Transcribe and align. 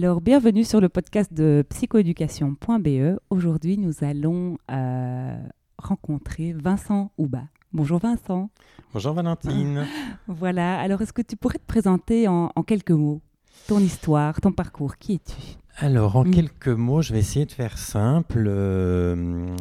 Alors, 0.00 0.20
bienvenue 0.20 0.62
sur 0.62 0.80
le 0.80 0.88
podcast 0.88 1.34
de 1.34 1.64
psychoéducation.be. 1.70 3.18
Aujourd'hui, 3.30 3.78
nous 3.78 4.04
allons 4.04 4.56
euh, 4.70 5.36
rencontrer 5.76 6.52
Vincent 6.52 7.10
Houba. 7.18 7.42
Bonjour 7.72 7.98
Vincent. 7.98 8.48
Bonjour 8.92 9.12
Valentine. 9.12 9.88
voilà, 10.28 10.78
alors 10.78 11.02
est-ce 11.02 11.12
que 11.12 11.20
tu 11.20 11.34
pourrais 11.36 11.58
te 11.58 11.66
présenter 11.66 12.28
en, 12.28 12.52
quelques 12.64 12.92
mots? 12.92 13.20
Ton 13.66 13.80
histoire, 13.80 14.40
ton 14.40 14.52
parcours 14.52 14.98
Qui 14.98 15.14
es-tu? 15.14 15.34
Alors, 15.78 16.14
en 16.14 16.24
mm. 16.24 16.30
quelques 16.30 16.68
mots, 16.68 17.02
je 17.02 17.12
vais 17.12 17.18
essayer 17.18 17.44
de 17.44 17.50
faire 17.50 17.76
simple. 17.76 18.44
Euh, 18.46 19.56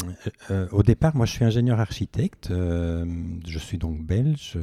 euh, 0.51 0.67
au 0.71 0.83
départ, 0.83 1.15
moi, 1.15 1.25
je 1.25 1.31
suis 1.31 1.45
ingénieur 1.45 1.79
architecte. 1.79 2.49
je 2.49 3.57
suis 3.57 3.79
donc 3.79 4.05
belge. 4.05 4.55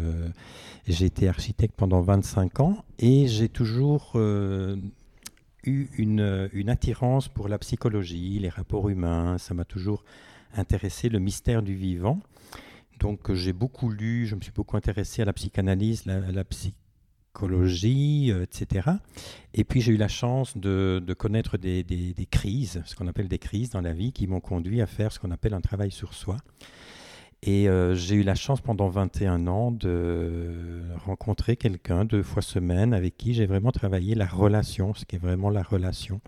j'ai 0.86 1.06
été 1.06 1.28
architecte 1.28 1.74
pendant 1.76 2.00
25 2.00 2.60
ans 2.60 2.76
et 3.00 3.26
j'ai 3.26 3.48
toujours 3.48 4.16
eu 5.66 5.88
une, 5.98 6.48
une, 6.52 6.70
attirance 6.70 7.28
pour 7.28 7.48
la 7.48 7.58
psychologie, 7.58 8.38
les 8.38 8.48
rapports 8.48 8.88
humains. 8.88 9.38
Ça 9.38 9.54
m'a 9.54 9.64
toujours 9.64 10.04
intéressé, 10.56 11.08
le 11.08 11.18
mystère 11.18 11.62
du 11.62 11.74
vivant. 11.74 12.20
Donc 13.00 13.32
j'ai 13.32 13.52
beaucoup 13.52 13.90
lu, 13.90 14.26
je 14.26 14.34
me 14.34 14.40
suis 14.40 14.52
beaucoup 14.52 14.76
intéressé 14.76 15.22
à 15.22 15.24
la 15.24 15.32
psychanalyse, 15.32 16.06
à 16.06 16.32
la 16.32 16.44
psychologie, 16.44 18.30
euh, 18.30 18.44
etc. 18.44 18.88
Et 19.52 19.64
puis 19.64 19.80
j'ai 19.80 19.92
eu 19.92 19.96
la 19.96 20.08
chance 20.08 20.56
de, 20.56 21.02
de 21.04 21.14
connaître 21.14 21.58
des, 21.58 21.82
des, 21.82 22.14
des, 22.14 22.26
crises, 22.26 22.82
ce 22.86 22.94
qu'on 22.94 23.08
appelle 23.08 23.28
des 23.28 23.38
crises 23.38 23.70
dans 23.70 23.80
la 23.80 23.92
vie, 23.92 24.12
qui 24.12 24.26
m'ont 24.26 24.40
conduit 24.40 24.80
à 24.80 24.86
faire 24.86 25.12
ce 25.12 25.18
qu'on 25.18 25.32
appelle 25.32 25.54
un 25.54 25.60
travail 25.60 25.90
sur 25.90 26.14
soi. 26.14 26.36
Et 27.46 27.68
euh, 27.68 27.94
j'ai 27.94 28.14
eu 28.14 28.22
la 28.22 28.34
chance 28.34 28.62
pendant 28.62 28.88
21 28.88 29.46
ans 29.48 29.70
de 29.70 30.80
rencontrer 31.04 31.56
quelqu'un 31.56 32.06
deux 32.06 32.22
fois 32.22 32.40
semaine 32.40 32.94
avec 32.94 33.18
qui 33.18 33.34
j'ai 33.34 33.44
vraiment 33.44 33.70
travaillé 33.70 34.14
la 34.14 34.24
relation, 34.26 34.94
ce 34.94 35.04
qui 35.04 35.16
est 35.16 35.18
vraiment 35.18 35.50
la 35.50 35.62
relation. 35.62 36.22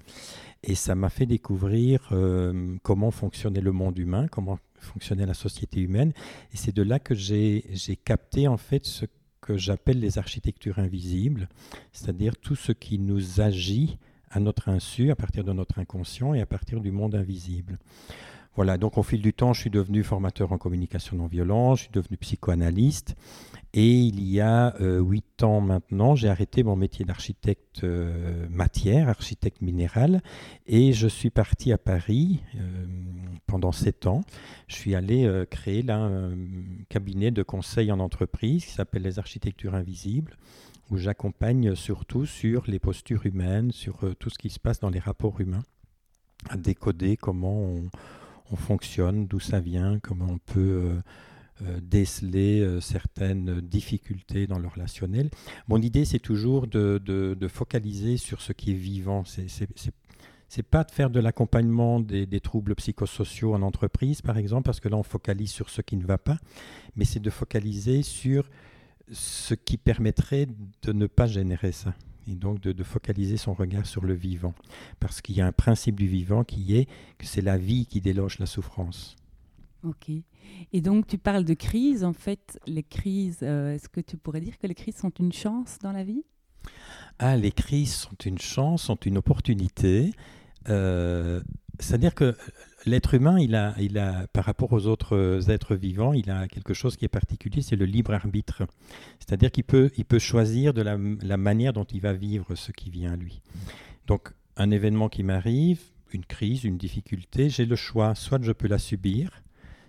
Et 0.63 0.75
ça 0.75 0.95
m'a 0.95 1.09
fait 1.09 1.25
découvrir 1.25 2.07
euh, 2.13 2.77
comment 2.83 3.11
fonctionnait 3.11 3.63
le 3.63 3.73
monde 3.73 3.99
humain, 3.99 4.27
comment 4.31 4.59
fonctionnait 4.79 5.25
la 5.25 5.33
société 5.33 5.81
humaine. 5.81 6.13
Et 6.53 6.59
c'est 6.59 6.77
de 6.77 6.83
là 6.83 6.99
que 6.99 7.15
j'ai 7.15 7.63
capté 8.05 8.47
en 8.47 8.59
fait 8.59 8.85
ce 8.85 9.07
que 9.41 9.57
j'appelle 9.57 10.01
les 10.01 10.19
architectures 10.19 10.79
invisibles, 10.79 11.49
c'est-à-dire 11.93 12.37
tout 12.37 12.57
ce 12.57 12.73
qui 12.73 12.99
nous 12.99 13.41
agit 13.41 13.97
à 14.31 14.39
notre 14.39 14.69
insu, 14.69 15.11
à 15.11 15.17
partir 15.17 15.45
de 15.45 15.53
notre 15.55 15.79
inconscient 15.79 16.35
et 16.35 16.43
à 16.43 16.47
partir 16.47 16.81
du 16.81 16.91
monde 16.91 17.15
invisible. 17.15 17.79
Voilà, 18.57 18.79
donc 18.79 18.97
au 18.97 19.03
fil 19.03 19.21
du 19.21 19.35
temps, 19.35 19.53
je 19.53 19.61
suis 19.61 19.71
devenu 19.71 20.03
formateur 20.03 20.51
en 20.51 20.57
communication 20.57 21.19
non 21.19 21.27
violente, 21.27 21.77
je 21.77 21.83
suis 21.83 21.93
devenu 21.93 22.17
psychoanalyste. 22.17 23.15
Et 23.75 23.93
il 23.93 24.27
y 24.27 24.41
a 24.41 24.75
euh, 24.81 25.01
huit 25.01 25.43
ans 25.43 25.61
maintenant, 25.61 26.15
j'ai 26.15 26.31
arrêté 26.31 26.63
mon 26.63 26.75
métier 26.75 27.05
d'architecte 27.05 27.85
euh, 27.85 28.47
matière, 28.49 29.11
architecte 29.11 29.61
minéral, 29.61 30.23
et 30.67 30.95
je 30.95 31.07
suis 31.07 31.29
parti 31.29 31.71
à 31.71 31.77
Paris 31.77 32.41
euh, 32.55 32.87
pendant 33.47 33.73
sept 33.73 34.07
ans. 34.07 34.23
Je 34.69 34.77
suis 34.77 34.95
allé 34.95 35.31
créer 35.51 35.83
là 35.83 35.99
un 35.99 36.33
cabinet 36.89 37.31
de 37.31 37.43
conseil 37.43 37.93
en 37.93 38.01
entreprise 38.01 38.65
qui 38.65 38.73
s'appelle 38.73 39.03
les 39.03 39.19
architectures 39.19 39.75
invisibles 39.75 40.39
où 40.91 40.97
j'accompagne 40.97 41.75
surtout 41.75 42.25
sur 42.25 42.65
les 42.69 42.79
postures 42.79 43.27
humaines, 43.27 43.71
sur 43.73 43.99
tout 44.19 44.31
ce 44.31 44.39
qui 44.39 44.49
se 44.49 44.59
passe 44.59 44.81
dans 44.81 44.89
les 44.89 45.01
rapports 45.01 45.41
humains, 45.41 45.65
à 46.49 46.57
décoder 46.57 47.17
comment 47.19 47.61
on, 47.61 47.91
on 48.53 48.57
fonctionne, 48.57 49.27
d'où 49.27 49.41
ça 49.41 49.61
vient, 49.61 49.99
comment 50.01 50.27
on 50.29 50.39
peut 50.39 50.61
euh, 50.61 51.01
euh, 51.63 51.81
déceler 51.83 52.61
euh, 52.61 52.81
certaines 52.81 53.61
difficultés 53.61 54.47
dans 54.47 54.59
le 54.59 54.69
relationnel. 54.69 55.31
Mon 55.69 55.81
idée, 55.81 56.05
c'est 56.05 56.19
toujours 56.19 56.67
de, 56.67 57.49
focaliser 57.49 58.17
sur 58.17 58.41
ce 58.41 58.53
qui 58.53 58.73
est 58.73 58.75
vivant. 58.75 59.25
C'est 60.49 60.63
pas 60.63 60.85
de 60.85 60.91
faire 60.91 61.11
de 61.11 61.21
l'accompagnement 61.21 62.01
des, 62.01 62.27
des, 62.27 62.41
troubles 62.41 62.75
psychosociaux 62.75 63.55
en 63.55 63.63
entreprise, 63.63 64.23
par 64.23 64.39
exemple, 64.39 64.65
parce 64.65 64.81
que 64.81 64.89
là, 64.89 64.97
on 64.97 65.03
focalise 65.03 65.51
sur 65.51 65.71
ce 65.71 65.81
qui 65.83 65.97
ne 65.97 66.05
va 66.05 66.19
pas, 66.19 66.39
mais 66.95 67.05
c'est 67.05 67.21
de 67.21 67.31
focaliser 67.31 68.03
sur 68.03 68.49
ce 69.11 69.55
qui 69.55 69.77
permettrait 69.77 70.47
de 70.83 70.93
ne 70.93 71.07
pas 71.07 71.27
générer 71.27 71.73
ça 71.73 71.95
et 72.27 72.35
donc 72.35 72.61
de, 72.61 72.83
focaliser 72.83 73.37
son 73.37 73.55
regard 73.55 73.87
sur 73.87 74.05
le 74.05 74.15
vivant. 74.15 74.55
Parce 75.01 75.21
qu'il 75.21 75.37
y 75.37 75.41
a 75.41 75.47
un 75.47 75.53
principe 75.53 75.97
du 75.97 76.07
vivant 76.07 76.45
qui 76.45 76.77
est 76.77 76.89
que 77.19 77.27
c'est 77.27 77.43
la 77.43 77.59
vie 77.59 77.87
qui 77.87 78.01
déloge 78.01 78.39
la 78.39 78.47
souffrance. 78.47 79.17
Ok. 79.83 80.11
Et 80.73 80.81
donc 80.81 81.07
tu 81.07 81.19
parles 81.19 81.45
de 81.45 81.55
crise. 81.55 82.05
En 82.05 82.13
fait, 82.13 82.59
les 82.67 82.83
crises, 82.83 83.41
euh, 83.43 83.75
est-ce 83.75 83.89
que 83.89 84.01
tu 84.01 84.17
pourrais 84.17 84.41
dire 84.41 84.59
que 84.59 84.67
les 84.67 84.75
crises 84.75 84.97
sont 84.97 85.13
une 85.19 85.33
chance 85.33 85.79
dans 85.83 85.93
la 85.93 86.05
vie? 86.05 86.25
Ah, 87.19 87.37
les 87.37 87.53
crises 87.53 87.95
sont 87.95 88.17
une 88.25 88.39
chance, 88.39 88.83
sont 88.83 88.97
une 88.97 89.19
opportunité. 89.19 90.13
Euh, 90.69 91.41
c'est-à-dire 91.81 92.15
que 92.15 92.37
l'être 92.87 93.15
humain, 93.15 93.39
il 93.39 93.55
a, 93.55 93.75
il 93.79 93.99
a, 93.99 94.27
par 94.29 94.45
rapport 94.45 94.73
aux 94.73 94.87
autres 94.87 95.51
êtres 95.51 95.75
vivants, 95.75 96.13
il 96.13 96.31
a 96.31 96.47
quelque 96.49 96.75
chose 96.75 96.97
qui 96.97 97.05
est 97.05 97.09
particulier, 97.09 97.63
c'est 97.63 97.77
le 97.77 97.85
libre 97.85 98.15
arbitre. 98.15 98.63
C'est-à-dire 99.19 99.51
qu'il 99.51 99.65
peut, 99.65 99.91
il 99.97 100.05
peut 100.05 100.19
choisir 100.19 100.73
de 100.73 100.83
la, 100.83 101.37
manière 101.37 101.73
dont 101.73 101.85
il 101.85 102.01
va 102.01 102.13
vivre 102.13 102.55
ce 102.55 102.73
qui 102.73 102.91
vient 102.91 103.13
à 103.13 103.17
lui. 103.17 103.43
Donc, 104.07 104.33
un 104.57 104.71
événement 104.71 105.09
qui 105.09 105.23
m'arrive, 105.23 105.81
une 106.13 106.25
crise, 106.25 106.65
une 106.65 106.79
difficulté, 106.79 107.51
j'ai 107.51 107.67
le 107.67 107.77
choix, 107.77 108.15
soit 108.15 108.43
je 108.43 108.53
peux 108.53 108.69
la 108.69 108.79
subir, 108.79 109.43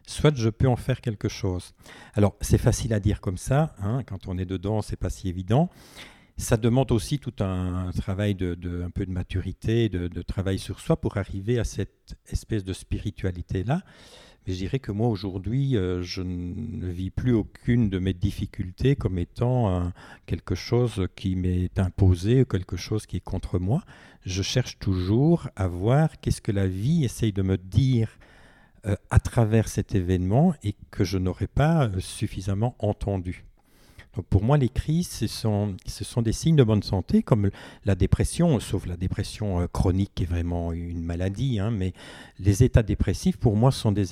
soit 0.07 0.35
je 0.35 0.49
peux 0.49 0.67
en 0.67 0.75
faire 0.75 1.01
quelque 1.01 1.29
chose. 1.29 1.73
Alors, 2.15 2.35
c'est 2.41 2.57
facile 2.57 2.93
à 2.93 2.99
dire 2.99 3.21
comme 3.21 3.37
ça, 3.37 3.75
hein, 3.79 4.01
quand 4.05 4.27
on 4.27 4.37
est 4.37 4.45
dedans, 4.45 4.81
c'est 4.81 4.97
pas 4.97 5.09
si 5.09 5.29
évident 5.29 5.69
ça 6.37 6.57
demande 6.57 6.91
aussi 6.91 7.19
tout 7.19 7.33
un, 7.39 7.91
travail 7.97 8.35
de, 8.35 8.83
un 8.85 8.89
peu 8.89 9.05
de 9.05 9.11
maturité, 9.11 9.89
de, 9.89 10.21
travail 10.21 10.59
sur 10.59 10.79
soi 10.79 10.99
pour 10.99 11.17
arriver 11.17 11.59
à 11.59 11.63
cette 11.63 12.15
espèce 12.27 12.63
de 12.63 12.73
spiritualité-là. 12.73 13.81
Mais 14.45 14.53
je 14.53 14.59
dirais 14.59 14.79
que 14.79 14.91
moi, 14.93 15.09
aujourd'hui, 15.09 15.75
euh, 15.75 16.01
je 16.03 16.21
ne 16.21 16.87
vis 16.87 17.09
plus 17.09 17.33
aucune 17.33 17.89
de 17.89 17.99
mes 17.99 18.13
difficultés 18.13 18.95
comme 18.95 19.17
étant 19.17 19.91
quelque 20.25 20.55
chose 20.55 21.07
qui 21.15 21.35
m'est 21.35 21.77
imposé, 21.79 22.45
quelque 22.45 22.77
chose 22.77 23.05
qui 23.05 23.17
est 23.17 23.21
contre 23.21 23.59
moi. 23.59 23.83
Je 24.25 24.41
cherche 24.41 24.79
toujours 24.79 25.49
à 25.55 25.67
voir 25.67 26.19
qu'est-ce 26.21 26.41
que 26.41 26.53
la 26.53 26.67
vie 26.67 27.03
essaye 27.03 27.33
de 27.33 27.41
me 27.41 27.57
dire 27.57 28.09
euh, 28.87 28.95
à 29.09 29.19
travers 29.19 29.67
cet 29.67 29.95
événement 29.95 30.53
et 30.63 30.75
que 30.91 31.03
je 31.03 31.17
n'aurais 31.17 31.47
pas 31.47 31.87
euh, 31.87 31.99
suffisamment 31.99 32.75
entendu 32.79 33.43
pour 34.21 34.43
moi, 34.43 34.57
les 34.57 34.69
crises, 34.69 35.09
ce 35.09 35.27
sont, 35.27 35.75
des 36.21 36.31
signes 36.31 36.55
de 36.55 36.63
bonne 36.63 36.83
santé, 36.83 37.23
comme 37.23 37.49
la 37.85 37.95
dépression, 37.95 38.59
sauf 38.59 38.85
la 38.85 38.97
dépression 38.97 39.61
euh, 39.61 39.67
chronique 39.67 40.11
qui 40.15 40.23
est 40.23 40.27
vraiment 40.27 40.73
une 40.73 41.03
maladie. 41.03 41.59
Hein, 41.59 41.71
mais 41.71 41.93
les 42.39 42.63
états 42.63 42.83
dépressifs, 42.83 43.37
pour 43.37 43.55
moi, 43.55 43.71
sont 43.71 43.91
des, 43.91 44.05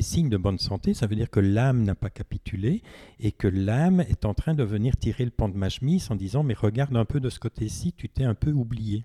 signes 0.00 0.28
de 0.28 0.36
bonne 0.36 0.58
santé. 0.58 0.94
Ça 0.94 1.06
veut 1.06 1.16
dire 1.16 1.30
que 1.30 1.40
l'âme 1.40 1.82
n'a 1.82 1.94
pas 1.94 2.10
capitulé 2.10 2.82
et 3.20 3.32
que 3.32 3.48
l'âme 3.48 4.00
est 4.00 4.24
en 4.24 4.34
train 4.34 4.54
de 4.54 4.64
venir 4.64 4.96
tirer 4.96 5.24
le 5.24 5.30
pan 5.30 5.48
de 5.48 5.56
ma 5.56 5.68
chemise 5.68 6.10
en 6.10 6.16
disant 6.16 6.42
Mais 6.42 6.54
regarde 6.54 6.96
un 6.96 7.04
peu 7.04 7.20
de 7.20 7.30
ce 7.30 7.38
côté-ci, 7.38 7.92
tu 7.92 8.08
t'es 8.08 8.24
un 8.24 8.34
peu 8.34 8.52
oublié. 8.52 9.04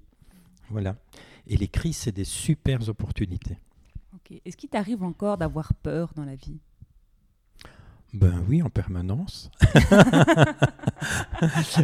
Voilà. 0.69 0.96
Et 1.48 1.57
les 1.57 1.68
crises, 1.68 1.98
c'est 1.98 2.16
des 2.16 2.25
super 2.25 2.88
opportunités. 2.90 3.57
Est-ce 4.46 4.57
qu'il 4.57 4.69
t'arrive 4.69 5.04
encore 5.04 5.38
d'avoir 5.38 5.74
peur 5.74 6.12
dans 6.16 6.25
la 6.25 6.36
vie? 6.36 6.60
Ben 8.13 8.44
oui, 8.48 8.62
en 8.62 8.69
permanence. 8.69 9.51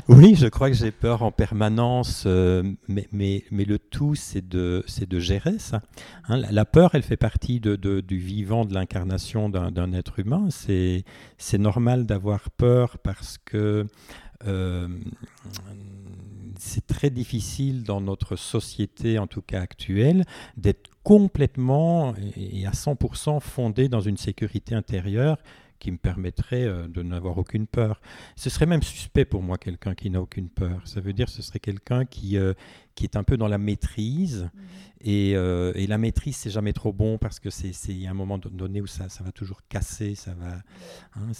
oui, 0.07 0.35
je 0.35 0.47
crois 0.47 0.69
que 0.69 0.75
j'ai 0.75 0.91
peur 0.91 1.21
en 1.21 1.31
permanence, 1.31 2.23
euh, 2.25 2.63
mais, 2.87 3.43
le 3.51 3.77
tout, 3.77 4.15
c'est 4.15 4.47
de, 4.47 4.83
gérer 5.19 5.59
ça. 5.59 5.81
Hein, 6.29 6.37
la, 6.37 6.65
peur, 6.65 6.95
elle 6.95 7.03
fait 7.03 7.17
partie 7.17 7.59
du 7.59 8.17
vivant, 8.17 8.65
de 8.65 8.73
l'incarnation 8.73 9.49
d'un 9.49 9.93
être 9.93 10.19
humain. 10.19 10.47
C'est 10.49 11.57
normal 11.59 12.05
d'avoir 12.05 12.49
peur 12.51 12.97
parce 12.99 13.37
que 13.37 13.85
euh, 14.47 14.87
c'est 16.57 16.87
très 16.87 17.09
difficile 17.09 17.83
dans 17.83 18.01
notre 18.01 18.37
société, 18.37 19.19
en 19.19 19.27
tout 19.27 19.41
cas 19.41 19.61
actuelle, 19.61 20.23
d'être 20.55 20.89
complètement 21.03 22.13
et 22.37 22.65
à 22.65 22.71
100% 22.71 23.41
fondé 23.41 23.89
dans 23.89 23.99
une 23.99 24.17
sécurité 24.17 24.73
intérieure 24.73 25.37
qui 25.83 25.91
me 25.91 25.97
permettrait 25.97 26.63
euh, 26.63 26.87
de 26.87 27.03
n'avoir 27.03 27.37
aucune 27.37 27.67
peur. 27.67 27.99
Ce 28.37 28.49
serait 28.49 28.65
même 28.65 28.81
suspect 28.81 29.25
pour 29.25 29.43
moi, 29.43 29.57
quelqu'un 29.57 29.95
qui 29.95 30.09
n'a 30.09 30.21
aucune 30.21 30.47
peur. 30.47 30.81
Ça 30.85 31.01
veut 31.01 31.11
dire 31.11 31.25
que 31.25 31.33
ce 31.33 31.41
serait 31.41 31.59
quelqu'un 31.59 32.05
qui, 32.05 32.37
euh, 32.37 32.53
qui 32.95 33.03
est 33.03 33.17
un 33.17 33.23
peu 33.23 33.35
dans 33.35 33.49
la 33.49 33.57
maîtrise. 33.57 34.43
Mhm. 34.43 34.61
Et, 35.05 35.33
euh, 35.35 35.73
et, 35.75 35.85
la 35.85 35.97
maîtrise, 35.97 36.37
c'est 36.37 36.49
jamais 36.49 36.71
trop 36.71 36.93
bon 36.93 37.17
parce 37.17 37.41
que 37.41 37.49
c'est 37.49 37.73
un 38.07 38.13
moment 38.13 38.37
donné 38.37 38.79
où 38.79 38.87
ça, 38.87 39.09
ça 39.09 39.21
va 39.21 39.33
toujours 39.33 39.59
casser. 39.67 40.15
Ça 40.15 40.33
va, 40.33 40.61
hein, 41.17 41.31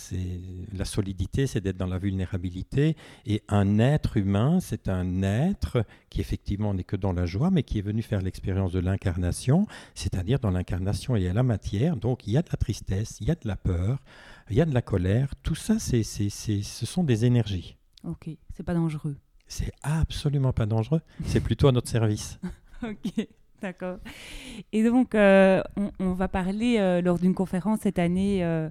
la 0.74 0.84
solidité, 0.84 1.48
c'est 1.48 1.62
d'être 1.62 1.78
dans 1.78 1.88
la 1.88 1.98
vulnérabilité. 1.98 2.98
Et 3.26 3.42
un 3.48 3.80
être 3.80 4.18
humain, 4.18 4.60
c'est 4.60 4.90
un 4.90 5.24
être 5.24 5.86
qui 6.10 6.20
effectivement 6.20 6.74
n'est 6.74 6.84
que 6.84 6.98
dans 6.98 7.14
la 7.14 7.26
joie, 7.26 7.52
mais 7.52 7.64
qui 7.64 7.80
est 7.80 7.82
venu 7.82 8.02
faire 8.02 8.22
l'expérience 8.22 8.74
de 8.74 8.80
l'incarnation, 8.80 9.66
c'est-à-dire 9.96 10.40
dans 10.40 10.52
l'incarnation, 10.52 11.16
y 11.16 11.28
a 11.28 11.34
la 11.34 11.44
matière, 11.44 11.96
donc 11.96 12.28
il 12.28 12.34
y 12.34 12.38
a 12.38 12.42
de 12.42 12.50
la 12.52 12.58
tristesse, 12.58 13.18
il 13.22 13.28
y 13.28 13.32
a 13.32 13.36
de 13.36 13.48
la 13.48 13.56
peur, 13.56 14.00
il 14.54 14.58
y 14.58 14.62
a 14.62 14.66
de 14.66 14.74
la 14.74 14.84
colère. 14.84 15.34
Tout 15.42 15.56
ça, 15.56 15.80
c'est, 15.80 16.04
ce 16.04 16.86
sont 16.86 17.04
des 17.04 17.26
énergies. 17.26 17.76
Ok, 18.04 18.30
c'est 18.56 18.62
pas 18.62 18.76
dangereux. 18.76 19.16
C'est 19.48 19.72
absolument 19.82 20.54
pas 20.54 20.68
dangereux. 20.68 21.02
C'est 21.26 21.40
plutôt 21.40 21.68
à 21.68 21.72
notre 21.72 21.90
service. 21.90 22.40
ok. 22.84 23.28
D'accord. 23.64 23.98
Et 24.72 24.84
donc, 24.84 25.16
euh, 25.16 25.64
on, 25.98 26.14
va 26.14 26.28
parler 26.28 26.78
euh, 26.78 27.02
lors 27.02 27.18
d'une 27.18 27.34
conférence 27.34 27.80
cette 27.80 27.98
année 27.98 28.44
euh, 28.44 28.70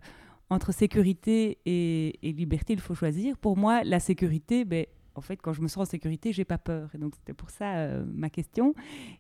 entre 0.51 0.71
sécurité 0.71 1.59
et, 1.67 2.17
liberté, 2.23 2.75
il 2.75 2.81
faut 2.81 2.95
choisir. 2.95 3.37
Pour 3.39 3.57
moi, 3.57 3.83
la 3.83 3.99
sécurité, 3.99 4.65
ben, 4.65 4.87
en 5.15 5.21
fait, 5.21 5.37
quand 5.37 5.53
je 5.53 5.61
me 5.61 5.69
sens 5.69 5.89
en 5.89 5.91
sécurité, 5.91 6.33
j'ai 6.33 6.45
pas 6.45 6.59
peur. 6.59 6.91
Et 6.95 6.99
donc, 6.99 7.15
c'était 7.17 7.35
pour 7.35 7.51
ça 7.51 7.89
ma 8.07 8.31
question. 8.31 8.75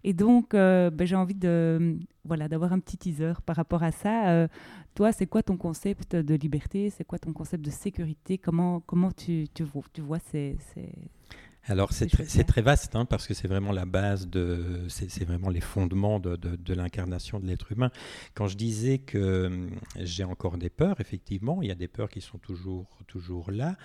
Et 0.04 0.12
donc, 0.12 0.52
ben, 0.52 1.04
j'ai 1.04 1.16
envie 1.16 1.34
de, 1.34 1.98
voilà, 2.24 2.48
d'avoir 2.48 2.72
un 2.72 2.78
petit 2.78 2.96
teaser 2.96 3.34
par 3.44 3.56
rapport 3.56 3.82
à 3.82 3.92
ça. 3.92 4.48
toi, 4.94 5.12
c'est 5.12 5.26
quoi 5.26 5.42
ton 5.42 5.56
concept 5.56 6.16
de 6.16 6.34
liberté? 6.34 6.90
C'est 6.90 7.04
quoi 7.04 7.18
ton 7.18 7.32
concept 7.32 7.64
de 7.64 7.70
sécurité? 7.70 8.38
Comment, 8.38 8.80
comment 8.80 9.12
tu, 9.12 9.46
tu, 9.54 9.64
vois, 9.64 9.82
tu 9.92 10.00
vois 10.00 10.18
ces, 10.18 10.56
ces 10.74 10.92
alors 11.66 11.92
c'est 11.92 12.08
très, 12.44 12.62
vaste 12.62 12.96
hein, 12.96 13.04
parce 13.04 13.28
que 13.28 13.34
c'est 13.34 13.46
vraiment 13.46 13.70
la 13.70 13.84
base 13.84 14.26
de, 14.26 14.84
c'est 14.88 15.24
vraiment 15.24 15.48
les 15.48 15.60
fondements 15.60 16.18
de, 16.18 16.74
l'incarnation 16.74 17.38
de 17.38 17.46
l'être 17.46 17.70
humain. 17.70 17.90
Quand 18.34 18.48
je 18.48 18.56
disais 18.56 18.98
que 18.98 19.46
hum, 19.46 19.70
j'ai 19.96 20.24
encore 20.24 20.58
des 20.58 20.70
peurs, 20.70 21.00
effectivement, 21.00 21.62
il 21.62 21.68
y 21.68 21.70
a 21.70 21.76
des 21.76 21.86
peurs 21.86 22.08
qui 22.08 22.20
sont 22.20 22.38
toujours, 22.38 22.98
toujours 23.06 23.52
là, 23.52 23.76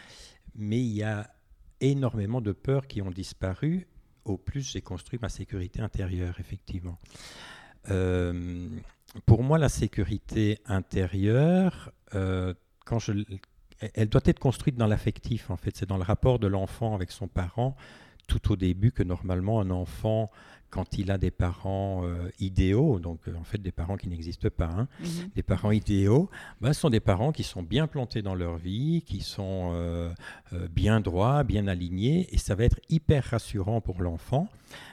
mais 0.55 0.79
il 0.79 0.91
y 0.91 1.03
a 1.03 1.29
énormément 1.81 2.41
de 2.41 2.51
peurs 2.51 2.87
qui 2.87 3.01
ont 3.01 3.11
disparu 3.11 3.87
au 4.27 4.37
plus 4.37 4.71
j'ai 4.71 4.81
construit 4.81 5.19
ma 5.21 5.29
sécurité 5.29 5.81
intérieure, 5.81 6.39
effectivement. 6.39 6.97
Euh, 7.89 8.67
pour 9.25 9.43
moi, 9.43 9.57
la 9.57 9.69
sécurité 9.69 10.59
intérieure, 10.65 11.91
euh, 12.13 12.53
quand 12.85 12.99
je, 12.99 13.13
elle 13.93 14.09
doit 14.09 14.21
être 14.25 14.39
construite 14.39 14.75
dans 14.75 14.87
l'affectif, 14.87 15.49
en 15.49 15.57
fait. 15.57 15.75
C'est 15.75 15.87
dans 15.87 15.97
le 15.97 16.03
rapport 16.03 16.39
de 16.39 16.47
l'enfant 16.47 16.93
avec 16.93 17.11
son 17.11 17.27
parent, 17.27 17.75
tout 18.27 18.51
au 18.51 18.55
début, 18.55 18.91
que 18.91 19.03
normalement, 19.03 19.61
un 19.61 19.69
enfant, 19.69 20.29
quand 20.69 20.97
il 20.97 21.11
a 21.11 21.17
des 21.17 21.31
parents 21.31 22.01
euh, 22.03 22.29
idéaux, 22.39 22.99
donc 22.99 23.19
euh, 23.27 23.35
en 23.35 23.43
fait 23.43 23.57
des 23.57 23.71
parents 23.71 23.97
qui 23.97 24.07
n'existent 24.09 24.49
pas, 24.49 24.65
hein, 24.65 24.87
mhm. 24.99 25.29
des 25.35 25.43
parents 25.43 25.71
idéaux, 25.71 26.29
bah, 26.61 26.73
ce 26.73 26.81
sont 26.81 26.89
des 26.89 26.99
parents 26.99 27.31
qui 27.31 27.43
sont 27.43 27.63
bien 27.63 27.87
plantés 27.87 28.21
dans 28.21 28.35
leur 28.35 28.57
vie, 28.57 29.01
qui 29.05 29.21
sont 29.21 29.71
euh, 29.73 30.13
bien 30.71 30.99
droits, 30.99 31.43
bien 31.43 31.67
alignés, 31.67 32.27
et 32.31 32.37
ça 32.37 32.55
va 32.55 32.65
être 32.65 32.79
hyper 32.89 33.23
rassurant 33.23 33.81
pour 33.81 34.01
l'enfant 34.01 34.49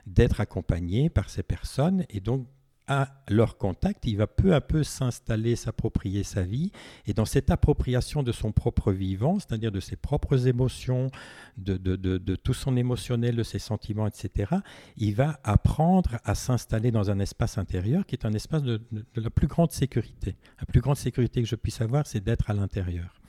d'être 0.07 0.41
accompagné 0.41 1.11
par 1.11 1.29
ces 1.29 1.43
personnes, 1.43 2.05
et 2.09 2.21
donc 2.21 2.47
à 2.87 3.23
leur 3.29 3.57
contact, 3.57 4.05
il 4.07 4.17
va 4.17 4.27
peu 4.27 4.55
à 4.55 4.61
peu 4.61 4.85
s'installer, 4.85 5.57
s'approprier 5.57 6.23
sa 6.23 6.43
vie, 6.43 6.71
et 7.07 7.15
dans 7.15 7.25
cette 7.25 7.51
appropriation 7.51 8.23
de 8.23 8.33
son 8.33 8.53
propre 8.53 8.93
vivant, 8.93 9.39
c'est-à-dire 9.39 9.73
de 9.73 9.81
ses 9.81 9.97
propres 9.97 10.47
émotions, 10.47 11.11
de, 11.57 11.77
de, 11.77 12.37
tout 12.37 12.53
son 12.53 12.77
émotionnel, 12.77 13.37
de 13.37 13.43
ses 13.43 13.59
sentiments, 13.59 14.07
etc., 14.07 14.57
il 14.97 15.15
va 15.15 15.41
apprendre 15.45 16.19
à 16.25 16.35
s'installer 16.35 16.91
dans 16.91 17.11
un 17.11 17.21
espace 17.21 17.57
intérieur 17.57 18.05
qui 18.07 18.15
est 18.15 18.27
un 18.27 18.33
espace 18.33 18.63
de, 18.63 18.81
la 19.17 19.31
plus 19.31 19.47
grande 19.47 19.73
sécurité. 19.73 20.37
La 20.61 20.67
plus 20.67 20.81
grande 20.81 20.97
sécurité 20.97 21.43
que 21.43 21.49
je 21.49 21.57
puisse 21.57 21.81
avoir, 21.81 22.07
c'est 22.07 22.23
d'être 22.23 22.51
à 22.51 22.55
l'intérieur. 22.55 23.21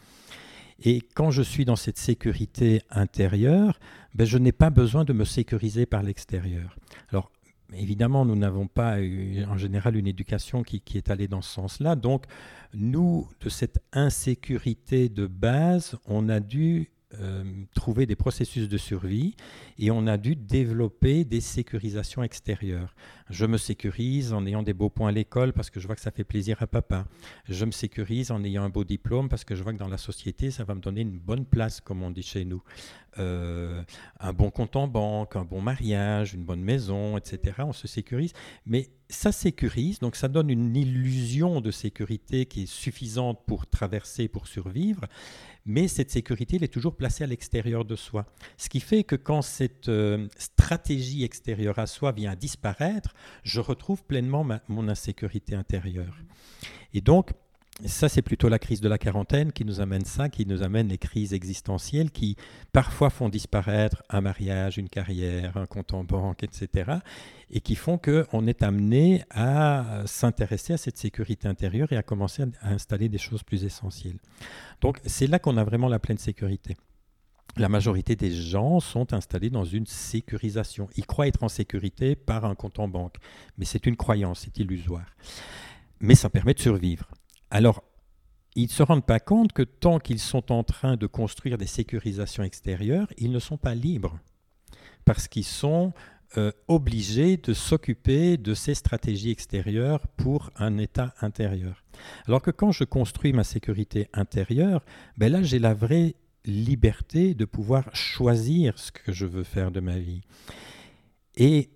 Et 0.83 1.01
quand 1.13 1.31
je 1.31 1.41
suis 1.41 1.63
dans 1.63 1.77
cette 1.77 1.97
sécurité 1.97 2.81
intérieure, 2.89 3.79
ben, 4.13 4.25
je 4.25 4.37
n'ai 4.37 4.51
pas 4.51 4.69
besoin 4.69 5.05
de 5.05 5.13
me 5.13 5.23
sécuriser 5.23 5.85
par 5.85 6.03
l'extérieur. 6.03 6.75
Alors, 7.11 7.31
évidemment, 7.73 8.25
nous 8.25 8.35
n'avons 8.35 8.67
pas 8.67 9.01
eu, 9.01 9.43
en 9.45 9.57
général 9.57 9.95
une 9.95 10.07
éducation 10.07 10.63
qui, 10.63 10.81
qui 10.81 10.97
est 10.97 11.09
allée 11.09 11.27
dans 11.27 11.41
ce 11.41 11.53
sens-là. 11.53 11.95
Donc, 11.95 12.25
nous, 12.73 13.27
de 13.41 13.49
cette 13.49 13.79
insécurité 13.93 15.09
de 15.09 15.27
base, 15.27 15.97
on 16.05 16.29
a 16.29 16.39
dû 16.39 16.91
trouver 17.73 18.05
des 18.05 18.15
processus 18.15 18.67
de 18.67 18.77
survie 18.77 19.35
et 19.77 19.91
on 19.91 20.07
a 20.07 20.17
dû 20.17 20.35
développer 20.35 21.23
des 21.23 21.41
sécurisations 21.41 22.23
extérieures. 22.23 22.95
Je 23.29 23.45
me 23.45 23.57
sécurise 23.57 24.33
en 24.33 24.45
ayant 24.45 24.63
des 24.63 24.73
beaux 24.73 24.89
points 24.89 25.09
à 25.09 25.11
l'école 25.11 25.53
parce 25.53 25.69
que 25.69 25.79
je 25.79 25.87
vois 25.87 25.95
que 25.95 26.01
ça 26.01 26.11
fait 26.11 26.23
plaisir 26.23 26.61
à 26.61 26.67
papa. 26.67 27.05
Je 27.47 27.65
me 27.65 27.71
sécurise 27.71 28.31
en 28.31 28.43
ayant 28.43 28.63
un 28.63 28.69
beau 28.69 28.83
diplôme 28.83 29.29
parce 29.29 29.43
que 29.43 29.55
je 29.55 29.63
vois 29.63 29.73
que 29.73 29.77
dans 29.77 29.87
la 29.87 29.97
société, 29.97 30.51
ça 30.51 30.63
va 30.63 30.75
me 30.75 30.81
donner 30.81 31.01
une 31.01 31.17
bonne 31.17 31.45
place, 31.45 31.81
comme 31.81 32.03
on 32.03 32.11
dit 32.11 32.23
chez 32.23 32.45
nous. 32.45 32.61
Euh, 33.17 33.81
un 34.19 34.33
bon 34.33 34.49
compte 34.49 34.75
en 34.75 34.87
banque, 34.87 35.35
un 35.35 35.45
bon 35.45 35.61
mariage, 35.61 36.33
une 36.33 36.43
bonne 36.43 36.61
maison, 36.61 37.17
etc. 37.17 37.57
On 37.59 37.73
se 37.73 37.87
sécurise. 37.87 38.33
Mais 38.65 38.89
ça 39.09 39.31
sécurise, 39.31 39.99
donc 39.99 40.15
ça 40.15 40.27
donne 40.27 40.49
une 40.49 40.75
illusion 40.75 41.61
de 41.61 41.71
sécurité 41.71 42.45
qui 42.45 42.63
est 42.63 42.65
suffisante 42.65 43.39
pour 43.45 43.67
traverser, 43.67 44.27
pour 44.27 44.47
survivre 44.47 45.05
mais 45.65 45.87
cette 45.87 46.11
sécurité, 46.11 46.57
elle 46.57 46.63
est 46.63 46.73
toujours 46.73 46.95
placée 46.95 47.23
à 47.23 47.27
l'extérieur 47.27 47.85
de 47.85 47.95
soi. 47.95 48.25
Ce 48.57 48.69
qui 48.69 48.79
fait 48.79 49.03
que 49.03 49.15
quand 49.15 49.41
cette 49.41 49.89
euh, 49.89 50.27
stratégie 50.37 51.23
extérieure 51.23 51.79
à 51.79 51.87
soi 51.87 52.11
vient 52.11 52.35
disparaître, 52.35 53.15
je 53.43 53.59
retrouve 53.59 54.03
pleinement 54.03 54.45
mon 54.67 54.87
insécurité 54.87 55.55
intérieure. 55.55 56.17
Et 56.93 57.01
donc, 57.01 57.31
ça, 57.83 58.07
c'est 58.07 58.21
plutôt 58.21 58.47
la 58.47 58.57
crise 58.57 58.79
de 58.79 58.87
la 58.87 58.97
quarantaine 58.97 59.51
qui 59.51 59.65
nous 59.65 59.81
amène 59.81 60.05
ça, 60.05 60.29
qui 60.29 60.45
nous 60.45 60.63
amène 60.63 60.87
les 60.87 60.97
crises 60.97 61.33
existentielles 61.33 62.09
qui 62.09 62.37
parfois 62.71 63.09
font 63.09 63.27
disparaître 63.27 64.01
un 64.09 64.21
mariage, 64.21 64.77
une 64.77 64.87
carrière, 64.87 65.57
un 65.57 65.65
compte 65.65 65.93
en 65.93 66.05
banque, 66.05 66.43
etc. 66.43 66.99
Et 67.51 67.59
qui 67.59 67.75
font 67.75 67.97
qu'on 67.97 68.47
est 68.47 68.63
amené 68.63 69.23
à 69.29 70.03
s'intéresser 70.05 70.71
à 70.71 70.77
cette 70.77 70.97
sécurité 70.97 71.49
intérieure 71.49 71.91
et 71.91 71.97
à 71.97 72.03
commencer 72.03 72.43
à 72.61 72.69
installer 72.69 73.09
des 73.09 73.17
choses 73.17 73.43
plus 73.43 73.65
essentielles. 73.65 74.19
Donc 74.79 75.01
c'est 75.05 75.27
là 75.27 75.37
qu'on 75.37 75.57
a 75.57 75.63
vraiment 75.65 75.89
la 75.89 75.99
pleine 75.99 76.17
sécurité. 76.17 76.77
La 77.57 77.67
majorité 77.67 78.15
des 78.15 78.31
gens 78.31 78.79
sont 78.79 79.13
installés 79.13 79.49
dans 79.49 79.65
une 79.65 79.85
sécurisation. 79.85 80.87
Ils 80.95 81.05
croient 81.05 81.27
être 81.27 81.43
en 81.43 81.49
sécurité 81.49 82.15
par 82.15 82.45
un 82.45 82.55
compte 82.55 82.79
en 82.79 82.87
banque, 82.87 83.17
mais 83.57 83.65
c'est 83.65 83.85
une 83.85 83.97
croyance, 83.97 84.41
c'est 84.45 84.57
illusoire. 84.59 85.05
Mais 85.99 86.15
ça 86.15 86.29
permet 86.29 86.53
de 86.53 86.59
survivre. 86.59 87.09
Alors, 87.49 87.83
ils 88.55 88.65
ne 88.65 88.69
se 88.69 88.83
rendent 88.83 89.05
pas 89.05 89.19
compte 89.19 89.51
que 89.51 89.63
tant 89.63 89.99
qu'ils 89.99 90.19
sont 90.19 90.51
en 90.51 90.63
train 90.63 90.95
de 90.95 91.07
construire 91.07 91.57
des 91.57 91.67
sécurisations 91.67 92.43
extérieures, 92.43 93.07
ils 93.17 93.31
ne 93.31 93.39
sont 93.39 93.57
pas 93.57 93.75
libres, 93.75 94.17
parce 95.03 95.27
qu'ils 95.27 95.43
sont 95.43 95.93
euh, 96.37 96.51
obligés 96.67 97.37
de 97.37 97.53
s'occuper 97.53 98.37
de 98.37 98.53
ces 98.53 98.73
stratégies 98.73 99.31
extérieures 99.31 100.07
pour 100.17 100.51
un 100.57 100.77
état 100.77 101.13
intérieur. 101.21 101.83
Alors 102.27 102.41
que 102.41 102.51
quand 102.51 102.71
je 102.71 102.83
construis 102.83 103.31
ma 103.31 103.43
sécurité 103.43 104.09
intérieure, 104.13 104.83
ben 105.17 105.31
là 105.31 105.43
j'ai 105.43 105.59
la 105.59 105.73
vraie 105.73 106.15
liberté 106.45 107.35
de 107.35 107.45
pouvoir 107.45 107.95
choisir 107.95 108.77
ce 108.79 108.91
que 108.91 109.13
je 109.13 109.25
veux 109.25 109.43
faire 109.43 109.71
de 109.71 109.79
ma 109.79 109.97
vie. 109.97 110.21
Et 111.37 111.69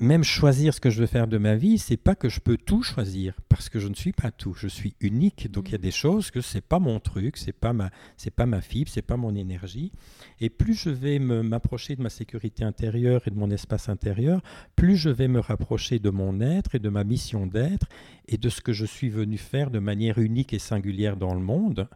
même 0.00 0.24
choisir 0.24 0.74
ce 0.74 0.80
que 0.80 0.90
je 0.90 1.00
veux 1.00 1.06
faire 1.06 1.26
de 1.26 1.38
ma 1.38 1.56
vie, 1.56 1.78
c'est 1.78 1.96
pas 1.96 2.14
que 2.14 2.28
je 2.28 2.40
peux 2.40 2.56
tout 2.58 2.82
choisir 2.82 3.34
parce 3.48 3.68
que 3.68 3.78
je 3.78 3.88
ne 3.88 3.94
suis 3.94 4.12
pas 4.12 4.30
tout. 4.30 4.54
Je 4.54 4.68
suis 4.68 4.94
unique, 5.00 5.50
donc 5.50 5.68
il 5.68 5.72
y 5.72 5.74
a 5.74 5.78
mm. 5.78 5.82
des 5.82 5.90
choses 5.90 6.30
que 6.30 6.40
c'est 6.40 6.60
pas 6.60 6.78
mon 6.78 7.00
truc, 7.00 7.36
c'est 7.36 7.52
pas 7.52 7.72
ma, 7.72 7.90
c'est 8.16 8.30
pas 8.30 8.46
ma 8.46 8.60
fibre, 8.60 8.90
c'est 8.92 9.02
pas 9.02 9.16
mon 9.16 9.34
énergie. 9.34 9.92
Et 10.40 10.50
plus 10.50 10.74
je 10.74 10.90
vais 10.90 11.18
m'approcher 11.18 11.96
de 11.96 12.02
ma 12.02 12.10
sécurité 12.10 12.64
intérieure 12.64 13.22
et 13.26 13.30
de 13.30 13.38
mon 13.38 13.50
espace 13.50 13.88
intérieur, 13.88 14.42
plus 14.74 14.96
je 14.96 15.10
vais 15.10 15.28
me 15.28 15.40
rapprocher 15.40 15.98
de 15.98 16.10
mon 16.10 16.40
être 16.40 16.74
et 16.74 16.78
de 16.78 16.88
ma 16.90 17.04
mission 17.04 17.46
d'être 17.46 17.86
et 18.28 18.36
de 18.36 18.48
ce 18.48 18.60
que 18.60 18.72
je 18.72 18.84
suis 18.84 19.08
venu 19.08 19.38
faire 19.38 19.70
de 19.70 19.78
manière 19.78 20.18
unique 20.18 20.52
et 20.52 20.58
singulière 20.58 21.16
dans 21.16 21.34
le 21.34 21.40
monde. 21.40 21.88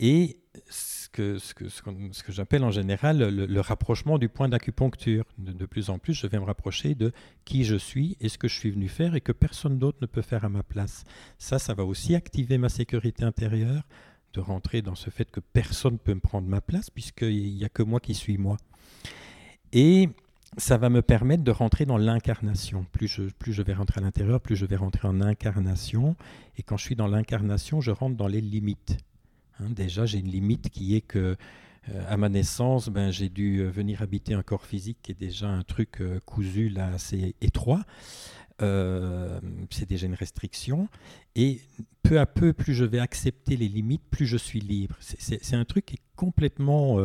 Et 0.00 0.38
ce 0.68 1.05
ce 1.16 1.54
que, 1.54 2.32
j'appelle 2.32 2.64
en 2.64 2.70
général 2.70 3.18
le, 3.18 3.60
rapprochement 3.60 4.18
du 4.18 4.28
point 4.28 4.48
d'acupuncture. 4.48 5.24
De, 5.38 5.66
plus 5.66 5.90
en 5.90 5.98
plus, 5.98 6.14
je 6.14 6.26
vais 6.26 6.38
me 6.38 6.44
rapprocher 6.44 6.94
de 6.94 7.12
qui 7.44 7.64
je 7.64 7.76
suis 7.76 8.16
et 8.20 8.28
ce 8.28 8.38
que 8.38 8.48
je 8.48 8.54
suis 8.54 8.70
venu 8.70 8.88
faire 8.88 9.14
et 9.14 9.20
que 9.20 9.32
personne 9.32 9.78
d'autre 9.78 9.98
ne 10.00 10.06
peut 10.06 10.22
faire 10.22 10.44
à 10.44 10.48
ma 10.48 10.62
place. 10.62 11.04
Ça, 11.38 11.58
ça 11.58 11.74
va 11.74 11.84
aussi 11.84 12.14
activer 12.14 12.58
ma 12.58 12.68
sécurité 12.68 13.24
intérieure, 13.24 13.82
de 14.34 14.40
rentrer 14.40 14.82
dans 14.82 14.94
ce 14.94 15.10
fait 15.10 15.30
que 15.30 15.40
personne 15.40 15.94
ne 15.94 15.98
peut 15.98 16.14
me 16.14 16.20
prendre 16.20 16.48
ma 16.48 16.60
place 16.60 16.90
puisqu'il 16.90 17.54
n'y 17.54 17.64
a 17.64 17.68
que 17.68 17.82
moi 17.82 18.00
qui 18.00 18.14
suis 18.14 18.38
moi. 18.38 18.56
Et 19.72 20.08
ça 20.58 20.76
va 20.78 20.88
me 20.88 21.02
permettre 21.02 21.42
de 21.42 21.50
rentrer 21.50 21.86
dans 21.86 21.98
l'incarnation. 21.98 22.86
Plus 22.92 23.08
je, 23.08 23.24
plus 23.24 23.52
je 23.52 23.62
vais 23.62 23.74
rentrer 23.74 24.00
à 24.00 24.04
l'intérieur, 24.04 24.40
plus 24.40 24.56
je 24.56 24.66
vais 24.66 24.76
rentrer 24.76 25.08
en 25.08 25.20
incarnation. 25.20 26.16
Et 26.56 26.62
quand 26.62 26.76
je 26.76 26.84
suis 26.84 26.96
dans 26.96 27.08
l'incarnation, 27.08 27.80
je 27.80 27.90
rentre 27.90 28.16
dans 28.16 28.28
les 28.28 28.40
limites. 28.40 28.98
Hein. 29.60 29.70
déjà, 29.70 30.06
j'ai 30.06 30.18
une 30.18 30.30
limite 30.30 30.70
qui 30.70 30.96
est 30.96 31.00
que 31.00 31.36
euh, 31.94 32.02
à 32.08 32.16
ma 32.16 32.28
naissance, 32.28 32.88
ben, 32.88 33.10
j'ai 33.10 33.28
dû 33.28 33.60
euh, 33.60 33.70
venir 33.70 34.02
habiter 34.02 34.34
un 34.34 34.42
corps 34.42 34.64
physique 34.66 34.98
qui 35.02 35.12
est 35.12 35.18
déjà 35.18 35.48
un 35.48 35.62
truc 35.62 36.00
euh, 36.00 36.20
cousu 36.24 36.68
là 36.68 36.88
assez 36.88 37.34
étroit. 37.40 37.84
c'est 38.58 39.88
déjà 39.88 40.06
une 40.06 40.14
restriction. 40.14 40.88
Et 41.34 41.60
peu 42.02 42.18
à 42.18 42.26
peu, 42.26 42.52
plus 42.52 42.74
je 42.74 42.84
vais 42.84 42.98
accepter 42.98 43.56
les 43.56 43.68
limites, 43.68 44.02
plus 44.10 44.26
je 44.26 44.36
suis 44.36 44.60
libre. 44.60 44.96
C'est 45.00 45.54
un 45.54 45.64
truc 45.64 45.86
qui 45.86 45.96
est 45.96 46.06
complètement 46.16 46.98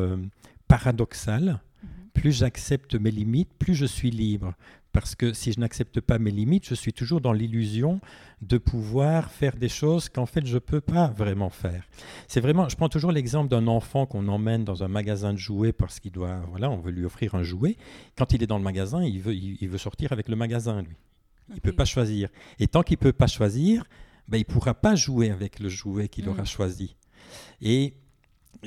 paradoxal. 0.67 1.59
Mhm. 1.83 1.89
Plus 2.13 2.31
j'accepte 2.31 2.95
mes 2.95 3.11
limites, 3.11 3.53
plus 3.59 3.75
je 3.75 3.85
suis 3.85 4.11
libre. 4.11 4.53
Parce 4.93 5.15
que 5.15 5.31
si 5.31 5.53
je 5.53 5.59
n'accepte 5.59 6.01
pas 6.01 6.19
mes 6.19 6.31
limites, 6.31 6.67
je 6.67 6.75
suis 6.75 6.91
toujours 6.91 7.21
dans 7.21 7.31
l'illusion 7.31 8.01
de 8.41 8.57
pouvoir 8.57 9.31
faire 9.31 9.55
des 9.55 9.69
choses 9.69 10.09
qu'en 10.09 10.25
fait 10.25 10.45
je 10.45 10.55
ne 10.55 10.59
peux 10.59 10.81
pas 10.81 11.07
vraiment 11.07 11.49
faire. 11.49 11.87
C'est 12.27 12.41
vraiment, 12.41 12.67
je 12.67 12.75
prends 12.75 12.89
toujours 12.89 13.11
l'exemple 13.11 13.49
d'un 13.49 13.67
enfant 13.67 14.05
qu'on 14.05 14.27
emmène 14.27 14.65
dans 14.65 14.83
un 14.83 14.89
magasin 14.89 15.31
de 15.31 15.37
jouets 15.37 15.71
parce 15.71 15.99
qu'il 15.99 16.11
doit, 16.11 16.41
voilà, 16.49 16.69
on 16.69 16.77
veut 16.77 16.91
lui 16.91 17.05
offrir 17.05 17.35
un 17.35 17.43
jouet. 17.43 17.77
Quand 18.17 18.33
il 18.33 18.43
est 18.43 18.47
dans 18.47 18.57
le 18.57 18.63
magasin, 18.63 19.03
il 19.03 19.21
veut, 19.21 19.33
il, 19.33 19.69
veut 19.69 19.77
sortir 19.77 20.11
avec 20.11 20.27
le 20.27 20.35
magasin, 20.35 20.81
lui. 20.81 20.95
Il 21.49 21.55
ne 21.55 21.59
peut 21.59 21.73
pas 21.73 21.85
choisir. 21.85 22.29
Et 22.59 22.67
tant 22.67 22.81
qu'il 22.81 22.95
ne 22.95 23.01
peut 23.01 23.13
pas 23.13 23.27
choisir, 23.27 23.83
ben, 24.27 24.37
il 24.37 24.45
ne 24.47 24.53
pourra 24.53 24.73
pas 24.73 24.95
jouer 24.95 25.29
avec 25.31 25.59
le 25.59 25.69
jouet 25.69 26.07
qu'il 26.07 26.29
aura 26.29 26.43
mm. 26.43 26.47
choisi. 26.47 26.95
Et 27.61 27.93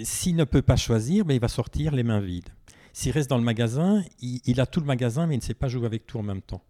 s'il 0.03 0.37
ne 0.37 0.45
peut 0.45 0.63
pas 0.63 0.77
choisir, 0.77 1.25
ben, 1.25 1.35
il 1.35 1.41
va 1.41 1.49
sortir 1.49 1.93
les 1.93 2.03
mains 2.03 2.21
vides. 2.21 2.49
S'il 2.95 3.11
reste 3.11 3.29
dans 3.29 3.39
le 3.39 3.45
magasin, 3.45 4.05
il, 4.23 4.61
a 4.61 4.67
tout 4.67 4.79
le 4.79 4.87
magasin, 4.87 5.27
mais 5.27 5.35
il 5.35 5.39
ne 5.39 5.43
sait 5.43 5.53
pas 5.53 5.67
jouer 5.67 5.85
avec 5.85 6.07
tout 6.07 6.17
en 6.17 6.23
même 6.23 6.41
temps. 6.41 6.63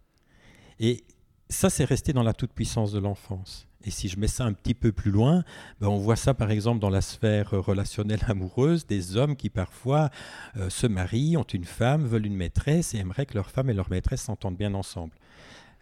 Et 0.81 1.05
ça, 1.51 1.69
c'est 1.69 1.85
resté 1.85 2.15
dans 2.15 2.23
la 2.23 2.33
toute-puissance 2.33 2.93
de 2.93 2.99
l'enfance. 2.99 3.69
Et 3.85 3.91
si 3.91 4.09
je 4.09 4.19
mets 4.19 4.27
ça 4.27 4.47
un 4.47 4.55
petit 4.55 4.73
peu 4.73 4.91
plus 4.91 5.11
loin, 5.11 5.45
ben 5.83 5.89
on 5.89 5.99
voit 5.99 6.17
ça 6.17 6.33
par 6.33 6.51
exemple 6.51 6.81
dans 6.81 6.89
la 6.89 7.03
sphère 7.03 7.51
relationnelle 7.51 8.23
amoureuse, 8.27 8.87
des 8.87 9.19
hommes 9.19 9.37
qui 9.37 9.51
parfois 9.51 10.09
euh, 10.57 10.71
se 10.71 10.87
marient, 10.87 11.37
ont 11.37 11.43
une 11.43 11.67
femme, 11.67 12.07
veulent 12.07 12.25
une 12.25 12.37
maîtresse 12.37 12.95
et 12.95 12.99
aimeraient 12.99 13.27
que 13.27 13.35
leur 13.35 13.51
femme 13.51 13.69
et 13.69 13.75
leur 13.75 13.91
maîtresse 13.91 14.23
s'entendent 14.23 14.57
bien 14.57 14.73
ensemble. 14.73 15.13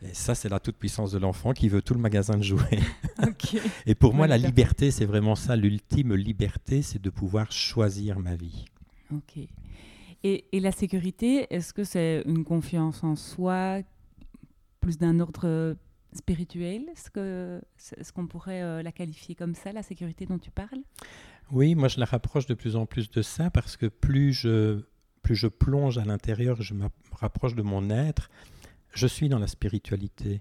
Et 0.02 0.12
ça, 0.12 0.34
c'est 0.34 0.49
la 0.49 0.58
toute-puissance 0.58 1.12
de 1.12 1.18
l'enfant 1.18 1.52
qui 1.52 1.68
veut 1.68 1.82
tout 1.82 1.94
le 1.94 2.00
magasin 2.00 2.37
de 2.37 2.42
jouets. 2.42 2.80
et 3.87 3.94
pour 3.94 4.12
moi, 4.12 4.26
la 4.26 4.38
liberté, 4.38 4.90
c'est 4.90 5.06
vraiment 5.06 5.37
ça. 5.37 5.54
L'ultime 5.54 6.16
liberté, 6.16 6.82
c'est 6.82 7.00
de 7.00 7.11
pouvoir 7.11 7.52
choisir 7.52 8.18
ma 8.18 8.34
vie. 8.34 8.64
Ok. 9.12 9.46
Et, 10.25 10.45
la 10.52 10.73
sécurité, 10.73 11.47
est-ce 11.50 11.73
que 11.73 11.85
c'est 11.85 12.23
une 12.26 12.45
confiance 12.45 13.02
en 13.02 13.17
soi 13.17 13.81
plus 14.81 14.99
d'un 14.99 15.19
ordre 15.21 15.76
spirituel? 16.12 16.87
Est-ce 16.93 18.12
qu'on 18.12 18.26
pourrait 18.26 18.62
euh, 18.62 18.83
la 18.83 18.93
qualifier 18.93 19.35
comme 19.35 19.55
ça, 19.55 19.73
la 19.73 19.83
sécurité 19.83 20.26
dont 20.26 20.38
tu 20.38 20.50
parles? 20.50 20.83
Oui, 21.50 21.75
moi 21.75 21.88
je 21.88 21.99
la 21.99 22.07
rapproche 22.07 22.47
de 22.47 22.55
plus 22.55 22.76
en 22.76 22.87
plus 22.87 23.11
de 23.11 23.21
ça 23.21 23.50
parce 23.50 23.76
que 23.76 23.87
plus 23.87 24.33
je, 24.33 24.83
plus 25.23 25.35
je 25.35 25.49
plonge 25.49 25.99
à 25.99 26.05
l'intérieur, 26.05 26.62
je 26.62 26.75
me 26.75 26.87
rapproche 27.12 27.55
de 27.55 27.62
mon 27.62 27.91
être, 27.91 28.31
je 28.95 29.07
suis 29.07 29.29
dans 29.29 29.38
la 29.38 29.49
spiritualité 29.49 30.41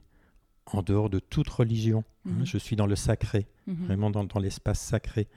en 0.68 0.84
dehors 0.84 1.10
de 1.10 1.20
toute 1.20 1.50
religion. 1.50 2.04
Hein. 2.28 2.32
Mhm. 2.38 2.46
je 2.46 2.58
suis 2.58 2.76
dans 2.76 2.86
le 2.86 2.96
sacré, 2.96 3.48
mhm. 3.68 3.86
vraiment 3.86 4.12
dans, 4.12 4.40
l'espace 4.40 4.80
sacré. 4.80 5.28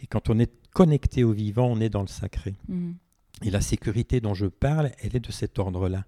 Et 0.00 0.06
quand 0.06 0.30
on 0.30 0.38
est 0.38 0.50
connecté 0.72 1.24
au 1.24 1.32
vivant, 1.32 1.66
on 1.66 1.80
est 1.80 1.90
dans 1.90 2.00
le 2.00 2.08
sacré. 2.08 2.54
Mhm. 2.68 2.96
Et 3.42 3.50
la 3.50 3.60
sécurité 3.60 4.20
dont 4.20 4.34
je 4.34 4.46
parle, 4.46 4.90
elle 5.02 5.16
est 5.16 5.24
de 5.24 5.32
cet 5.32 5.58
ordre-là. 5.58 6.04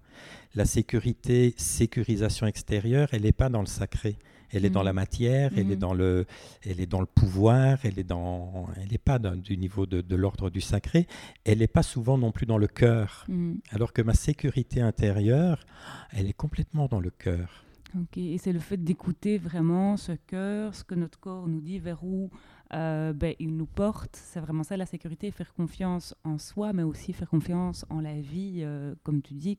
La 0.55 0.65
sécurité, 0.65 1.53
sécurisation 1.57 2.47
extérieure, 2.47 3.09
elle 3.11 3.23
n'est 3.23 3.33
pas 3.33 3.49
dans 3.49 3.61
le 3.61 3.67
sacré. 3.67 4.17
Elle 4.51 4.63
est 4.63 4.69
dans 4.69 4.83
mm. 4.83 4.85
la 4.85 4.93
matière, 4.93 5.51
elle, 5.57 5.71
est 5.71 5.75
mm. 5.75 5.79
dans 5.79 5.93
le, 5.93 6.25
elle 6.65 6.79
est 6.79 6.85
dans 6.85 7.01
le 7.01 7.05
pouvoir, 7.05 7.79
elle 7.83 7.95
n'est 7.95 8.03
dans, 8.03 8.67
elle 8.81 8.93
est 8.93 8.97
pas 8.97 9.19
du 9.19 9.57
niveau 9.57 9.85
de, 9.85 10.15
l'ordre 10.15 10.49
du 10.49 10.61
sacré. 10.61 11.07
Elle 11.43 11.59
n'est 11.59 11.67
pas 11.67 11.83
souvent 11.83 12.17
non 12.17 12.31
plus 12.31 12.45
dans 12.45 12.57
le 12.57 12.67
cœur. 12.67 13.25
Mm. 13.27 13.55
Alors 13.71 13.91
que 13.91 14.01
ma 14.01 14.13
sécurité 14.13 14.81
intérieure, 14.81 15.65
elle 16.11 16.27
est 16.27 16.33
complètement 16.33 16.87
dans 16.87 16.99
le 16.99 17.09
cœur. 17.09 17.65
Ok, 17.99 18.17
et 18.17 18.37
c'est 18.37 18.51
le 18.51 18.59
fait 18.59 18.77
d'écouter 18.77 19.37
vraiment 19.37 19.95
ce 19.95 20.11
cœur, 20.11 20.75
ce 20.75 20.83
que 20.83 20.95
notre 20.95 21.19
corps 21.19 21.47
nous 21.47 21.61
dit, 21.61 21.79
vers 21.79 22.03
où 22.03 22.29
euh, 22.73 23.13
ben, 23.13 23.35
il 23.39 23.55
nous 23.55 23.65
porte. 23.65 24.15
C'est 24.15 24.39
vraiment 24.39 24.63
ça 24.63 24.77
la 24.77 24.85
sécurité, 24.85 25.31
faire 25.31 25.53
confiance 25.53 26.15
en 26.23 26.37
soi, 26.37 26.73
mais 26.73 26.83
aussi 26.83 27.13
faire 27.13 27.29
confiance 27.29 27.85
en 27.89 28.01
la 28.01 28.19
vie, 28.19 28.61
euh, 28.61 28.95
comme 29.03 29.21
tu 29.21 29.33
dis, 29.33 29.57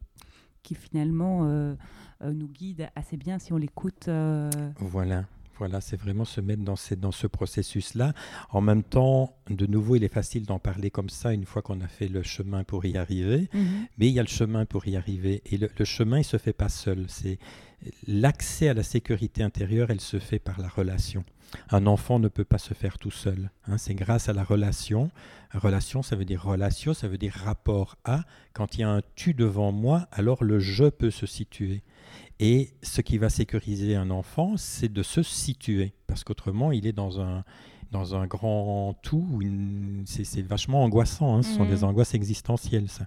qui 0.63 0.75
finalement 0.75 1.45
euh, 1.45 1.75
nous 2.23 2.49
guide 2.49 2.89
assez 2.97 3.17
bien 3.17 3.39
si 3.39 3.53
on 3.53 3.57
l'écoute. 3.57 4.09
Voilà. 4.79 5.25
Voilà, 5.59 5.81
c'est 5.81 5.97
vraiment 5.97 6.27
se 6.27 6.43
mettre 6.43 6.63
dans, 6.63 6.75
dans 6.99 7.13
ce 7.13 7.27
processus-là. 7.27 8.13
En 8.51 8.61
même 8.61 8.83
temps, 8.83 9.35
de 9.49 9.65
nouveau, 9.65 9.97
il 9.97 10.05
est 10.05 10.13
facile 10.13 10.45
d'en 10.45 10.59
parler 10.59 10.91
comme 10.91 11.09
ça 11.09 11.33
une 11.33 11.47
fois 11.47 11.63
qu'on 11.63 11.81
a 11.81 11.89
fait 11.89 12.09
le 12.09 12.23
chemin 12.23 12.63
pour 12.63 12.85
y 12.85 12.99
arriver. 12.99 13.49
Mhm. 13.55 13.87
Mais 13.97 14.09
il 14.09 14.13
y 14.13 14.19
a 14.19 14.23
le 14.23 14.29
chemin 14.29 14.67
pour 14.67 14.87
y 14.87 14.97
arriver. 14.97 15.41
Et 15.47 15.57
le, 15.57 15.71
le 15.79 15.85
chemin, 15.87 16.19
il 16.19 16.21
ne 16.21 16.25
se 16.25 16.37
fait 16.37 16.53
pas 16.53 16.69
seul. 16.69 17.07
C'est 17.09 17.39
l'accès 18.07 18.69
à 18.69 18.75
la 18.75 18.83
sécurité 18.83 19.43
intérieure, 19.43 19.91
elle 19.91 20.01
se 20.01 20.19
fait 20.19 20.39
par 20.39 20.61
la 20.61 20.69
relation. 20.69 21.25
Un 21.71 21.87
enfant 21.87 22.19
ne 22.19 22.29
peut 22.29 22.45
pas 22.45 22.59
se 22.59 22.75
faire 22.75 22.99
tout 22.99 23.11
seul. 23.11 23.51
Hein. 23.67 23.79
c'est 23.79 23.95
grâce 23.95 24.29
à 24.29 24.33
la 24.33 24.45
relation. 24.45 25.11
Relation, 25.55 26.03
ça 26.03 26.17
veut 26.17 26.25
dire 26.25 26.43
relation, 26.43 26.95
ça 26.95 27.09
veut 27.09 27.19
dire 27.19 27.33
rapport 27.33 27.97
à. 28.05 28.25
Quand 28.53 28.77
il 28.77 28.81
y 28.81 28.85
a 28.85 28.91
un 28.91 29.03
tu 29.15 29.35
devant 29.35 29.73
moi, 29.73 30.09
alors 30.13 30.45
le 30.45 30.59
je 30.59 30.85
peut 30.85 31.11
se 31.11 31.27
situer. 31.27 31.83
Et 32.39 32.71
ce 32.83 33.01
qui 33.01 33.19
va 33.19 33.31
sécuriser 33.31 33.97
un 33.97 34.11
enfant, 34.11 34.57
c'est 34.57 34.93
de 34.93 35.03
se 35.03 35.23
situer. 35.23 35.95
Parce 36.07 36.25
qu'autrement, 36.25 36.71
il 36.73 36.87
est 36.87 36.93
dans 36.93 37.21
un, 37.21 37.45
dans 37.93 38.15
un 38.15 38.27
grand 38.27 38.95
tout. 39.03 39.41
C'est 40.05 40.43
vachement 40.43 40.85
angoissant. 40.85 41.37
Hein. 41.37 41.43
Ce 41.43 41.55
sont 41.55 41.65
des 41.65 41.81
mmh. 41.81 41.85
angoisses 41.85 42.15
existentielles, 42.15 42.89
ça. 42.89 43.07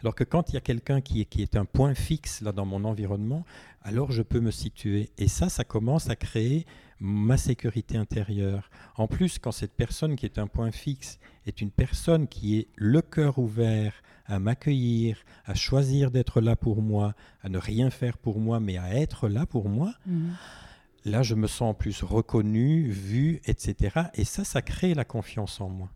Alors 0.00 0.14
que 0.14 0.24
quand 0.24 0.50
il 0.50 0.54
y 0.54 0.56
a 0.56 0.60
quelqu'un 0.60 1.00
qui 1.00 1.20
est, 1.20 1.24
qui 1.26 1.42
est 1.42 1.56
un 1.56 1.64
point 1.64 1.94
fixe 1.94 2.40
là 2.40 2.52
dans 2.52 2.66
mon 2.66 2.84
environnement, 2.84 3.44
alors 3.82 4.10
je 4.10 4.22
peux 4.22 4.40
me 4.40 4.50
situer. 4.50 5.10
Et 5.18 5.28
ça, 5.28 5.48
ça 5.48 5.64
commence 5.64 6.08
à 6.08 6.16
créer 6.16 6.66
ma 7.02 7.36
sécurité 7.36 7.98
intérieure. 7.98 8.70
En 8.94 9.08
plus, 9.08 9.40
quand 9.40 9.50
cette 9.50 9.72
personne 9.72 10.14
qui 10.14 10.24
est 10.24 10.38
un 10.38 10.46
point 10.46 10.70
fixe 10.70 11.18
est 11.46 11.60
une 11.60 11.72
personne 11.72 12.28
qui 12.28 12.58
est 12.58 12.68
le 12.76 13.02
cœur 13.02 13.38
ouvert 13.38 13.92
à 14.26 14.38
m'accueillir, 14.38 15.18
à 15.44 15.54
choisir 15.54 16.12
d'être 16.12 16.40
là 16.40 16.54
pour 16.54 16.80
moi, 16.80 17.14
à 17.42 17.48
ne 17.48 17.58
rien 17.58 17.90
faire 17.90 18.16
pour 18.16 18.38
moi, 18.38 18.60
mais 18.60 18.78
à 18.78 18.94
être 18.94 19.28
là 19.28 19.46
pour 19.46 19.68
moi, 19.68 19.92
mhm. 20.06 20.30
là, 21.04 21.24
je 21.24 21.34
me 21.34 21.48
sens 21.48 21.70
en 21.70 21.74
plus 21.74 22.04
reconnu, 22.04 22.88
vu, 22.88 23.40
etc. 23.46 24.02
Et 24.14 24.24
ça, 24.24 24.44
ça 24.44 24.62
crée 24.62 24.94
la 24.94 25.04
confiance 25.04 25.60
en 25.60 25.68
moi. 25.68 25.90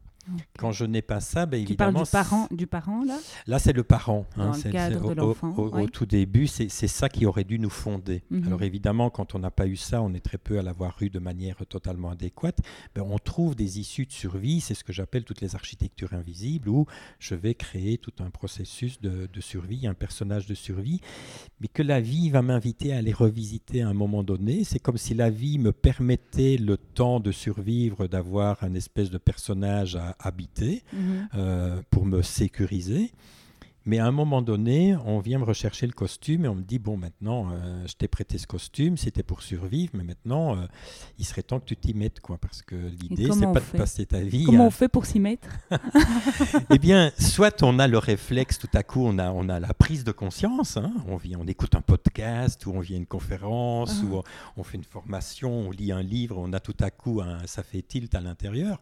Quand 0.59 0.73
je 0.73 0.85
n'ai 0.85 1.03
pas 1.03 1.21
ça, 1.21 1.47
ben, 1.47 1.61
évidemment. 1.61 2.05
Tu 2.05 2.11
parles 2.11 2.27
du 2.27 2.29
parent, 2.29 2.49
du 2.51 2.67
parent 2.67 3.05
là? 3.05 3.19
Là, 3.47 3.59
c'est 3.59 3.73
le 3.73 3.85
parent. 3.85 4.27
Hein, 4.37 4.51
Dans 4.51 4.57
le 4.57 4.73
cadre 4.73 5.15
de 5.15 5.21
l'enfant. 5.21 5.55
Au, 5.57 5.87
tout 5.89 6.07
début, 6.07 6.47
c'est 6.47 6.69
ça 6.69 7.09
qui 7.09 7.27
aurait 7.27 7.45
dû 7.45 7.59
nous 7.59 7.71
fonder. 7.71 8.23
Mhm. 8.31 8.47
Alors 8.47 8.63
évidemment, 8.63 9.11
quand 9.11 9.35
on 9.35 9.39
n'a 9.39 9.51
pas 9.51 9.67
eu 9.67 9.77
ça, 9.77 10.03
on 10.03 10.13
est 10.15 10.21
très 10.21 10.39
peu 10.39 10.59
à 10.59 10.63
l'avoir 10.63 10.97
eu 11.01 11.11
de 11.11 11.19
manière 11.19 11.57
totalement 11.69 12.11
adéquate. 12.11 12.59
Ben, 12.95 13.03
on 13.03 13.19
trouve 13.19 13.55
des 13.55 13.79
issues 13.79 14.07
de 14.07 14.13
survie. 14.13 14.61
C'est 14.61 14.75
ce 14.75 14.85
que 14.85 14.93
j'appelle 14.93 15.25
toutes 15.25 15.41
les 15.41 15.55
architectures 15.55 16.13
invisibles, 16.13 16.69
où 16.69 16.87
je 17.19 17.35
vais 17.35 17.55
créer 17.55 17.99
tout 17.99 18.13
un 18.21 18.31
processus 18.31 19.01
de, 19.01 19.29
de 19.33 19.41
survie, 19.41 19.87
un 19.87 19.95
personnage 19.95 20.47
de 20.47 20.55
survie, 20.55 21.01
mais 21.61 21.69
que 21.69 21.83
la 21.83 22.01
vie 22.01 22.31
va 22.31 22.43
m'inviter 22.43 22.93
à 22.93 23.03
les 23.03 23.13
revisiter 23.13 23.83
à 23.83 23.89
un 23.89 23.95
moment 23.95 24.23
donné. 24.23 24.65
C'est 24.65 24.79
comme 24.79 24.99
si 24.99 25.15
la 25.15 25.31
vie 25.31 25.59
me 25.59 25.73
permettait 25.73 26.57
le 26.57 26.77
temps 26.77 27.21
de 27.21 27.33
survivre, 27.33 28.07
d'avoir 28.07 28.63
un 28.63 28.75
espèce 28.75 29.11
de 29.11 29.19
personnage 29.19 29.97
à 29.97 30.16
habiter 30.19 30.83
mhm. 30.93 31.29
euh, 31.35 31.83
pour 31.91 32.07
me 32.07 32.23
sécuriser. 32.23 33.13
Mais 33.87 34.01
à 34.01 34.07
un 34.07 34.11
moment 34.11 34.43
donné, 34.43 34.97
on 35.07 35.21
vient 35.21 35.39
me 35.39 35.45
rechercher 35.45 35.87
le 35.87 35.93
costume 35.93 36.45
et 36.45 36.49
on 36.49 36.57
me 36.57 36.63
dit 36.63 36.81
bon, 36.81 36.97
maintenant, 36.97 37.53
euh, 37.53 37.87
je 37.87 37.95
t'ai 37.95 38.09
prêté 38.09 38.37
ce 38.37 38.49
costume, 38.49 38.97
c'était 38.97 39.23
pour 39.23 39.43
survivre, 39.43 39.93
mais 39.95 40.03
maintenant, 40.03 40.57
euh, 40.57 40.67
il 41.21 41.25
serait 41.25 41.45
temps 41.45 41.61
que 41.61 41.67
tu 41.67 41.77
t'y 41.77 41.95
mettes, 41.95 42.19
quoi, 42.19 42.37
parce 42.37 42.63
que 42.63 42.75
l'idée, 42.75 43.31
c'est 43.33 43.53
pas 43.53 43.61
de 43.61 43.79
passer 43.79 44.05
ta 44.05 44.19
vie. 44.19 44.43
Comment 44.43 44.67
on 44.67 44.73
fait 44.73 44.89
pour 44.89 45.07
s'y 45.07 45.21
mettre? 45.21 45.49
Eh 46.71 46.79
bien, 46.79 47.13
soit 47.19 47.63
on 47.63 47.79
a 47.79 47.87
le 47.87 47.99
réflexe, 47.99 48.59
tout 48.59 48.69
à 48.75 48.83
coup, 48.83 49.05
on 49.05 49.19
a, 49.19 49.31
on 49.31 49.49
a 49.49 49.61
la 49.61 49.73
prise 49.73 50.03
de 50.03 50.11
conscience. 50.13 50.77
Hein. 50.77 50.93
on 51.07 51.17
vient, 51.17 51.39
on 51.41 51.47
écoute 51.47 51.77
un 51.77 51.81
podcast, 51.81 52.67
ou 52.67 52.73
on 52.73 52.81
vient 52.81 52.97
à 52.97 52.99
une 52.99 53.07
conférence, 53.07 54.03
ou 54.03 54.19
ah. 54.19 54.29
on, 54.57 54.65
fait 54.65 54.79
une 54.79 54.85
formation, 54.85 55.53
on 55.53 55.71
lit 55.71 55.93
un 55.93 56.03
livre, 56.03 56.39
on 56.39 56.53
a 56.53 56.61
tout 56.61 56.77
à 56.81 56.91
coup, 56.91 57.21
un, 57.21 57.47
ça 57.47 57.63
fait 57.63 57.83
tilt 57.83 58.13
à 58.17 58.21
l'intérieur. 58.21 58.81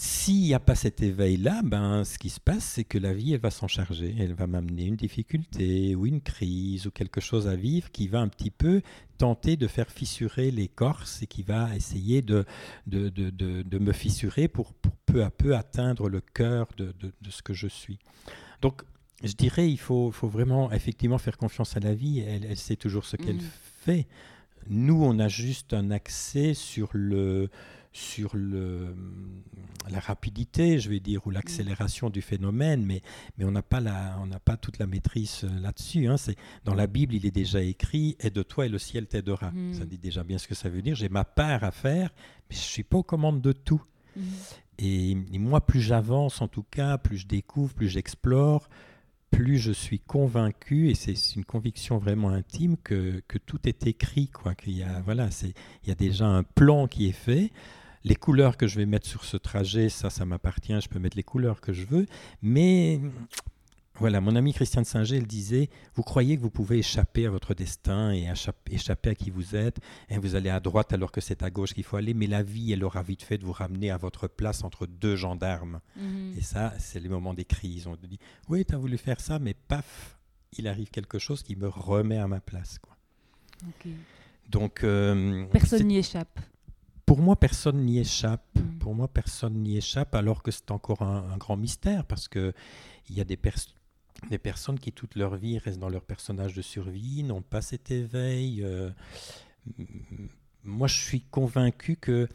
S'il 0.00 0.42
n'y 0.42 0.54
a 0.54 0.60
pas 0.60 0.76
cet 0.76 1.02
éveil-là, 1.02 1.62
ben, 1.64 2.04
ce 2.04 2.18
qui 2.18 2.30
se 2.30 2.38
passe, 2.38 2.62
c'est 2.62 2.84
que 2.84 2.98
la 2.98 3.12
vie, 3.12 3.32
elle 3.32 3.40
va 3.40 3.50
s'en 3.50 3.66
charger. 3.66 4.14
Elle 4.16 4.32
va 4.32 4.46
m'amener 4.46 4.84
une 4.84 4.94
difficulté 4.94 5.96
ou 5.96 6.06
une 6.06 6.20
crise 6.20 6.86
ou 6.86 6.92
quelque 6.92 7.20
chose 7.20 7.48
à 7.48 7.56
vivre 7.56 7.90
qui 7.90 8.06
va 8.06 8.20
un 8.20 8.28
petit 8.28 8.52
peu 8.52 8.80
tenter 9.16 9.56
de 9.56 9.66
faire 9.66 9.90
fissurer 9.90 10.52
l'écorce 10.52 11.24
et 11.24 11.26
qui 11.26 11.42
va 11.42 11.74
essayer 11.74 12.22
de, 12.22 12.44
de, 12.86 13.08
de, 13.08 13.30
de 13.30 13.78
me 13.80 13.90
fissurer 13.90 14.46
pour, 14.46 14.72
peu 15.04 15.24
à 15.24 15.30
peu 15.30 15.56
atteindre 15.56 16.08
le 16.08 16.20
cœur 16.20 16.68
de, 16.76 16.94
ce 17.28 17.42
que 17.42 17.52
je 17.52 17.66
suis. 17.66 17.98
Donc, 18.62 18.82
je 19.24 19.32
dirais, 19.32 19.68
il 19.68 19.80
faut, 19.80 20.12
faut, 20.12 20.28
vraiment 20.28 20.70
effectivement 20.70 21.18
faire 21.18 21.36
confiance 21.36 21.76
à 21.76 21.80
la 21.80 21.92
vie. 21.92 22.20
Elle, 22.20 22.44
elle 22.44 22.56
sait 22.56 22.76
toujours 22.76 23.04
ce 23.04 23.16
qu'elle 23.16 23.38
mmh. 23.38 23.50
fait 23.84 24.06
nous, 24.70 25.02
on 25.02 25.18
a 25.18 25.28
juste 25.28 25.72
un 25.72 25.90
accès 25.90 26.54
sur 26.54 26.90
le 26.92 27.48
sur 27.98 28.36
le, 28.36 28.94
la 29.90 29.98
rapidité, 29.98 30.78
je 30.78 30.88
vais 30.88 31.00
dire, 31.00 31.26
ou 31.26 31.30
l'accélération 31.30 32.10
du 32.10 32.22
phénomène, 32.22 32.84
mais, 32.84 33.02
mais 33.36 33.44
on 33.44 33.50
n'a 33.50 33.62
pas, 33.62 33.80
la, 33.80 34.18
on 34.22 34.28
pas 34.38 34.56
toute 34.56 34.78
la 34.78 34.86
maîtrise 34.86 35.40
euh, 35.44 35.60
là-dessus. 35.60 36.06
Hein. 36.06 36.14
Dans 36.64 36.74
la 36.74 36.86
Bible, 36.86 37.14
il 37.14 37.26
est 37.26 37.32
déjà 37.32 37.60
écrit 37.60 38.16
«de 38.34 38.42
toi 38.42 38.66
et 38.66 38.68
le 38.68 38.78
ciel 38.78 39.06
t'aidera 39.06 39.50
mm. 39.50 39.74
Ça 39.74 39.84
dit 39.84 39.98
déjà 39.98 40.22
bien 40.22 40.38
ce 40.38 40.46
que 40.46 40.54
ça 40.54 40.68
veut 40.68 40.80
dire. 40.80 40.94
J'ai 40.94 41.08
ma 41.08 41.24
part 41.24 41.64
à 41.64 41.72
faire, 41.72 42.10
mais 42.48 42.56
je 42.56 42.60
ne 42.60 42.64
suis 42.64 42.84
pas 42.84 42.98
aux 42.98 43.02
commandes 43.02 43.42
de 43.42 43.52
tout. 43.52 43.82
Mm. 44.16 44.22
Et, 44.78 45.10
et, 45.10 45.38
moi, 45.38 45.60
plus 45.60 45.80
j'avance, 45.80 46.40
en 46.40 46.48
tout 46.48 46.64
cas, 46.70 46.98
plus 46.98 47.18
je 47.18 47.26
découvre, 47.26 47.74
plus 47.74 47.88
j'explore, 47.88 48.68
plus 49.32 49.58
je 49.58 49.72
suis 49.72 49.98
convaincu, 49.98 50.88
et 50.88 50.94
c'est 50.94 51.14
une 51.34 51.44
conviction 51.44 51.98
vraiment 51.98 52.30
intime, 52.30 52.76
que, 52.76 53.22
que 53.26 53.38
tout 53.38 53.58
est 53.64 53.88
écrit, 53.88 54.28
quoi. 54.28 54.54
Qu'il 54.54 54.76
y 54.76 54.84
a, 54.84 55.00
voilà, 55.00 55.28
il 55.42 55.88
y 55.88 55.92
a 55.92 55.96
déjà 55.96 56.26
un 56.26 56.44
plan 56.44 56.86
qui 56.86 57.08
est 57.08 57.12
fait. 57.12 57.50
Les 58.04 58.16
couleurs 58.16 58.56
que 58.56 58.66
je 58.66 58.76
vais 58.76 58.86
mettre 58.86 59.06
sur 59.06 59.24
ce 59.24 59.36
trajet, 59.36 59.88
ça, 59.88 60.10
ça 60.10 60.24
m'appartient, 60.24 60.78
je 60.80 60.88
peux 60.88 60.98
mettre 60.98 61.16
les 61.16 61.22
couleurs 61.22 61.60
que 61.60 61.72
je 61.72 61.84
veux. 61.84 62.06
Mais 62.42 63.00
voilà, 63.98 64.20
mon 64.20 64.36
ami 64.36 64.52
Christian 64.52 64.84
Singer, 64.84 65.16
il 65.16 65.26
disait, 65.26 65.70
vous 65.94 66.04
croyez 66.04 66.36
que 66.36 66.42
vous 66.42 66.50
pouvez 66.50 66.78
échapper 66.78 67.26
à 67.26 67.30
votre 67.30 67.52
destin 67.52 68.12
et 68.12 68.30
échapper 68.70 69.10
à 69.10 69.14
qui 69.16 69.30
vous 69.30 69.56
êtes, 69.56 69.80
et 70.08 70.18
vous 70.18 70.36
allez 70.36 70.50
à 70.50 70.60
droite 70.60 70.92
alors 70.92 71.10
que 71.10 71.20
c'est 71.20 71.42
à 71.42 71.50
gauche 71.50 71.74
qu'il 71.74 71.82
faut 71.82 71.96
aller, 71.96 72.14
mais 72.14 72.28
la 72.28 72.44
vie, 72.44 72.72
elle 72.72 72.84
aura 72.84 73.02
vite 73.02 73.22
fait 73.22 73.38
de 73.38 73.44
vous 73.44 73.52
ramener 73.52 73.90
à 73.90 73.96
votre 73.96 74.28
place 74.28 74.62
entre 74.62 74.86
deux 74.86 75.16
gendarmes. 75.16 75.80
Mhm. 75.96 76.34
Et 76.38 76.42
ça, 76.42 76.74
c'est 76.78 77.00
les 77.00 77.08
moments 77.08 77.34
des 77.34 77.44
crises. 77.44 77.88
On 77.88 77.96
dit, 77.96 78.20
oui, 78.48 78.64
tu 78.64 78.74
as 78.74 78.78
voulu 78.78 78.98
faire 78.98 79.20
ça, 79.20 79.40
mais 79.40 79.54
paf, 79.54 80.16
il 80.56 80.68
arrive 80.68 80.90
quelque 80.90 81.18
chose 81.18 81.42
qui 81.42 81.56
me 81.56 81.68
remet 81.68 82.18
à 82.18 82.28
ma 82.28 82.40
place. 82.40 82.78
Quoi. 82.78 82.96
Donc, 84.48 84.84
euh, 84.84 85.44
Personne 85.46 85.88
n'y 85.88 85.98
échappe. 85.98 86.38
Pour 87.08 87.20
moi, 87.20 87.36
personne 87.36 87.86
n'y 87.86 87.98
échappe. 87.98 88.44
Mm. 88.54 88.78
Pour 88.80 88.94
moi, 88.94 89.08
personne 89.08 89.54
n'y 89.62 89.78
échappe, 89.78 90.14
alors 90.14 90.42
que 90.42 90.50
c'est 90.50 90.70
encore 90.70 91.00
un, 91.00 91.38
grand 91.38 91.56
mystère, 91.56 92.04
parce 92.04 92.28
que 92.28 92.52
il 93.08 93.16
y 93.16 93.22
a 93.22 93.24
des, 93.24 93.38
des, 94.28 94.36
personnes 94.36 94.78
qui 94.78 94.92
toute 94.92 95.16
leur 95.16 95.36
vie 95.36 95.56
restent 95.56 95.78
dans 95.78 95.88
leur 95.88 96.04
personnage 96.04 96.52
de 96.52 96.60
survie, 96.60 97.22
n'ont 97.22 97.40
pas 97.40 97.62
cet 97.62 97.90
éveil. 97.90 98.62
Euh, 98.62 98.90
moi, 100.64 100.86
je 100.86 101.00
suis 101.00 101.22
convaincu 101.22 101.96
que 101.96 102.28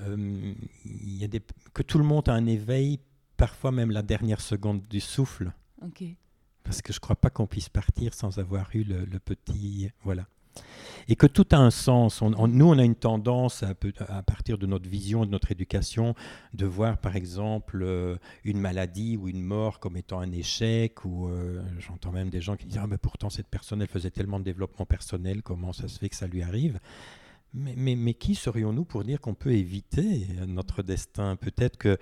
euh, 0.00 0.54
y 0.84 1.24
a 1.24 1.28
des, 1.28 1.40
que 1.72 1.82
tout 1.82 1.96
le 1.96 2.04
monde 2.04 2.28
a 2.28 2.34
un 2.34 2.44
éveil, 2.44 3.00
parfois 3.38 3.72
même 3.72 3.90
la 3.90 4.02
dernière 4.02 4.42
seconde 4.42 4.82
du 4.88 5.00
souffle. 5.00 5.52
Parce 6.64 6.82
que 6.82 6.92
je 6.92 6.98
ne 6.98 7.00
crois 7.00 7.16
pas 7.16 7.30
qu'on 7.30 7.46
puisse 7.46 7.70
partir 7.70 8.12
sans 8.12 8.38
avoir 8.38 8.68
eu 8.76 8.84
le, 8.84 9.06
le 9.06 9.18
petit, 9.20 9.90
voilà 10.04 10.26
et 11.08 11.16
que 11.16 11.26
tout 11.26 11.46
a 11.52 11.56
un 11.56 11.70
sens. 11.70 12.20
nous, 12.22 12.66
on 12.66 12.78
a 12.78 12.84
une 12.84 12.94
tendance, 12.94 13.62
à, 13.62 14.22
partir 14.22 14.58
de 14.58 14.66
notre 14.66 14.88
vision, 14.88 15.24
de 15.24 15.30
notre 15.30 15.50
éducation, 15.50 16.14
de 16.52 16.66
voir 16.66 16.98
par 16.98 17.16
exemple 17.16 17.80
euh, 17.82 18.16
une 18.44 18.60
maladie 18.60 19.16
ou 19.16 19.28
une 19.28 19.42
mort 19.42 19.80
comme 19.80 19.96
étant 19.96 20.20
un 20.20 20.30
échec, 20.32 21.04
ou 21.04 21.28
euh, 21.28 21.62
j'entends 21.78 22.12
même 22.12 22.28
des 22.28 22.42
gens 22.42 22.56
qui 22.56 22.66
disent 22.66 22.80
ah, 22.82 22.86
mais 22.86 22.98
pourtant 22.98 23.30
cette 23.30 23.48
personne, 23.48 23.80
elle 23.80 23.88
faisait 23.88 24.10
tellement 24.10 24.38
de 24.38 24.44
développement 24.44 24.84
personnel, 24.84 25.42
comment 25.42 25.72
ça 25.72 25.88
se 25.88 25.98
fait 25.98 26.10
que 26.10 26.16
ça 26.16 26.26
lui 26.26 26.42
arrive? 26.42 26.78
Mais, 27.54 27.74
mais, 27.76 27.96
mais 27.96 28.12
qui 28.12 28.34
serions-nous 28.34 28.84
pour 28.84 29.04
dire 29.04 29.20
qu'on 29.20 29.34
peut 29.34 29.52
éviter 29.52 30.26
notre 30.46 30.82
destin? 30.82 31.36
Peut-être 31.36 31.78
que 31.78 31.96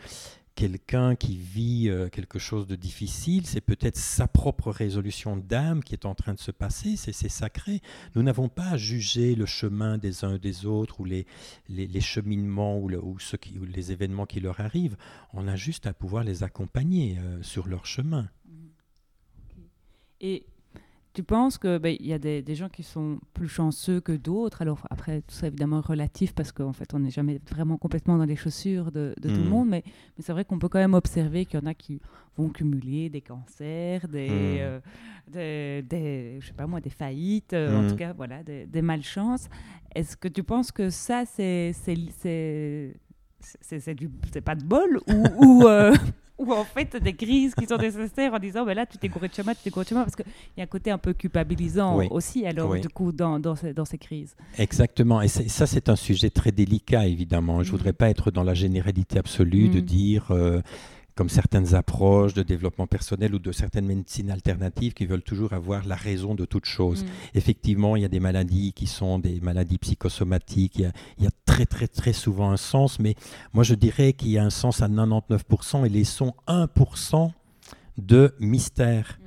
quelqu'un 0.56 1.14
qui 1.16 1.36
vit 1.36 1.88
euh, 1.88 2.08
quelque 2.08 2.38
chose 2.38 2.66
de 2.66 2.74
difficile, 2.76 3.46
c'est 3.46 3.60
peut-être 3.60 3.98
sa 3.98 4.26
propre 4.26 4.72
résolution 4.72 5.36
d'âme 5.36 5.84
qui 5.84 5.94
est 5.94 6.06
en 6.06 6.14
train 6.14 6.32
de 6.34 6.40
se 6.40 6.50
passer, 6.50 6.96
c'est 6.96 7.12
sacré. 7.28 7.82
Nous 8.14 8.22
n'avons 8.22 8.48
pas 8.48 8.70
à 8.70 8.76
juger 8.76 9.34
le 9.34 9.46
chemin 9.46 9.98
des 9.98 10.24
uns 10.24 10.38
des 10.38 10.64
autres 10.64 11.00
ou 11.00 11.04
les, 11.04 11.26
les, 11.68 12.00
cheminements 12.00 12.78
ou, 12.78 12.90
ou, 12.90 13.18
qui, 13.40 13.58
ou, 13.58 13.64
les 13.64 13.92
événements 13.92 14.26
qui 14.26 14.40
leur 14.40 14.58
arrivent. 14.60 14.96
On 15.34 15.46
a 15.46 15.56
juste 15.56 15.86
à 15.86 15.92
pouvoir 15.92 16.24
les 16.24 16.42
accompagner 16.42 17.18
euh, 17.18 17.42
sur 17.42 17.68
leur 17.68 17.84
chemin. 17.84 18.28
Et 20.22 20.46
tu 21.16 21.22
penses 21.22 21.56
qu'il 21.56 21.78
ben, 21.78 21.96
y 21.98 22.12
a 22.12 22.18
des, 22.18 22.54
gens 22.54 22.68
qui 22.68 22.82
sont 22.82 23.18
plus 23.32 23.48
chanceux 23.48 24.00
que 24.02 24.12
d'autres? 24.12 24.60
Alors 24.60 24.86
après, 24.90 25.22
tout 25.22 25.34
ça 25.34 25.46
évidemment 25.46 25.80
relatif 25.80 26.34
parce 26.34 26.52
qu'en 26.52 26.74
fait, 26.74 26.92
on 26.92 26.98
n'est 26.98 27.10
jamais 27.10 27.40
vraiment 27.50 27.78
complètement 27.78 28.18
dans 28.18 28.26
les 28.26 28.36
chaussures 28.36 28.92
de, 28.92 29.14
tout 29.22 29.28
le 29.28 29.38
hmm. 29.38 29.48
monde, 29.48 29.68
mais, 29.70 29.82
mais 29.86 30.22
c'est 30.22 30.32
vrai 30.32 30.44
qu'on 30.44 30.58
peut 30.58 30.68
quand 30.68 30.78
même 30.78 30.92
observer 30.92 31.46
qu'il 31.46 31.58
y 31.58 31.62
en 31.62 31.66
a 31.66 31.72
qui 31.72 32.02
vont 32.36 32.50
cumuler 32.50 33.08
des 33.08 33.22
cancers, 33.22 34.06
des, 34.08 34.28
hmm. 34.28 34.80
euh, 35.36 35.82
des, 35.82 36.36
je 36.38 36.48
sais 36.48 36.52
pas 36.52 36.66
moi, 36.66 36.82
des 36.82 36.90
faillites, 36.90 37.54
euh, 37.54 37.78
en 37.78 37.84
hmm. 37.84 37.88
tout 37.88 37.96
cas, 37.96 38.12
voilà, 38.12 38.42
des, 38.42 38.82
malchances. 38.82 39.48
Est-ce 39.94 40.18
que 40.18 40.28
tu 40.28 40.42
penses 40.42 40.70
que 40.70 40.90
ça, 40.90 41.24
c'est 41.24 41.72
c'est 41.72 42.92
pas 44.44 44.54
de 44.54 44.64
bol 44.64 45.00
ou, 45.08 45.24
ou 45.38 45.66
euh, 45.66 45.94
ou 46.46 46.52
en 46.52 46.64
fait 46.64 46.96
des 46.96 47.14
crises 47.14 47.54
qui 47.54 47.66
sont 47.66 47.76
nécessaires 47.76 48.34
en 48.34 48.38
disant 48.38 48.64
ben 48.64 48.74
là 48.74 48.86
tu 48.86 48.98
t'es 48.98 49.08
gouré 49.08 49.28
de 49.28 49.34
chemin, 49.34 49.54
tu 49.54 49.60
t'es 49.62 49.70
gouré 49.70 49.84
de 49.84 49.88
chemin 49.88 50.02
parce 50.02 50.16
qu'il 50.16 50.26
y 50.56 50.60
a 50.60 50.64
un 50.64 50.68
côté 50.68 50.90
un 50.90 50.98
peu 50.98 51.12
culpabilisant 51.14 51.98
aussi 52.10 52.46
alors 52.46 52.74
du 52.76 52.88
coup 52.88 53.12
dans, 53.12 53.38
dans, 53.38 53.56
ces, 53.56 53.72
dans, 53.72 53.84
ces, 53.84 53.98
crises. 53.98 54.36
Exactement 54.58 55.22
et 55.22 55.28
ça 55.28 55.66
c'est 55.66 55.88
un 55.88 55.96
sujet 55.96 56.30
très 56.30 56.52
délicat 56.52 57.06
évidemment. 57.06 57.62
Je 57.62 57.68
ne 57.70 57.74
mm. 57.74 57.78
voudrais 57.78 57.92
pas 57.92 58.10
être 58.10 58.30
dans 58.30 58.42
la 58.42 58.54
généralité 58.54 59.18
absolue 59.18 59.68
de 59.68 59.80
mm. 59.80 59.84
dire 59.84 60.26
euh, 60.30 60.60
comme 61.16 61.30
certaines 61.30 61.74
approches 61.74 62.34
de 62.34 62.42
développement 62.42 62.86
personnel 62.86 63.34
ou 63.34 63.38
de 63.38 63.50
certaines 63.50 63.86
médecines 63.86 64.30
alternatives 64.30 64.92
qui 64.92 65.06
veulent 65.06 65.22
toujours 65.22 65.54
avoir 65.54 65.86
la 65.86 65.96
raison 65.96 66.34
de 66.34 66.44
toute 66.44 66.66
chose. 66.66 67.02
Mm. 67.02 67.06
Effectivement, 67.34 67.96
il 67.96 68.02
y 68.02 68.04
a 68.04 68.08
des 68.08 68.20
maladies 68.20 68.74
qui 68.74 68.86
sont 68.86 69.18
des 69.18 69.40
maladies 69.40 69.78
psychosomatiques, 69.78 70.78
il 70.78 71.24
y, 71.24 71.26
a, 71.26 71.30
très 71.46 71.64
très 71.64 71.88
très 71.88 72.12
souvent 72.12 72.50
un 72.50 72.58
sens, 72.58 72.98
mais 72.98 73.14
moi 73.54 73.64
je 73.64 73.74
dirais 73.74 74.12
qu'il 74.12 74.28
y 74.28 74.38
a 74.38 74.44
un 74.44 74.50
sens 74.50 74.82
à 74.82 74.88
99% 74.88 75.86
et 75.86 75.88
laissons 75.88 76.34
1% 76.46 77.30
de 77.96 78.34
mystère. 78.38 79.18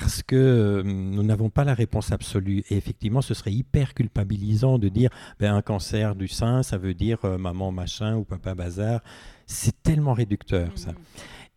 Parce 0.00 0.22
que 0.22 0.36
euh, 0.36 0.82
nous 0.84 1.24
n'avons 1.24 1.50
pas 1.50 1.64
la 1.64 1.74
réponse 1.74 2.12
absolue. 2.12 2.62
Et 2.70 2.76
effectivement, 2.76 3.20
ce 3.20 3.34
serait 3.34 3.52
hyper 3.52 3.94
culpabilisant 3.94 4.78
de 4.78 4.88
dire 4.88 5.10
ben, 5.40 5.54
un 5.54 5.60
cancer 5.60 6.14
du 6.14 6.28
sein, 6.28 6.62
ça 6.62 6.78
veut 6.78 6.94
dire 6.94 7.18
euh, 7.24 7.36
maman 7.36 7.72
machin 7.72 8.14
ou 8.14 8.22
papa 8.22 8.54
bazar. 8.54 9.00
C'est 9.46 9.82
tellement 9.82 10.12
réducteur, 10.12 10.70
ça. 10.76 10.92
Mm. 10.92 10.96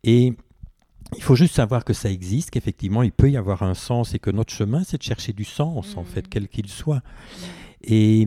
Et 0.04 0.32
il 1.14 1.22
faut 1.22 1.36
juste 1.36 1.54
savoir 1.54 1.84
que 1.84 1.92
ça 1.92 2.10
existe, 2.10 2.50
qu'effectivement, 2.50 3.04
il 3.04 3.12
peut 3.12 3.30
y 3.30 3.36
avoir 3.36 3.62
un 3.62 3.74
sens 3.74 4.12
et 4.12 4.18
que 4.18 4.30
notre 4.30 4.52
chemin, 4.52 4.82
c'est 4.82 4.98
de 4.98 5.04
chercher 5.04 5.32
du 5.32 5.44
sens, 5.44 5.96
en 5.96 6.02
fait, 6.02 6.26
mm. 6.26 6.28
quel 6.28 6.48
qu'il 6.48 6.68
soit. 6.68 6.96
Mm. 6.96 7.44
Et 7.84 8.26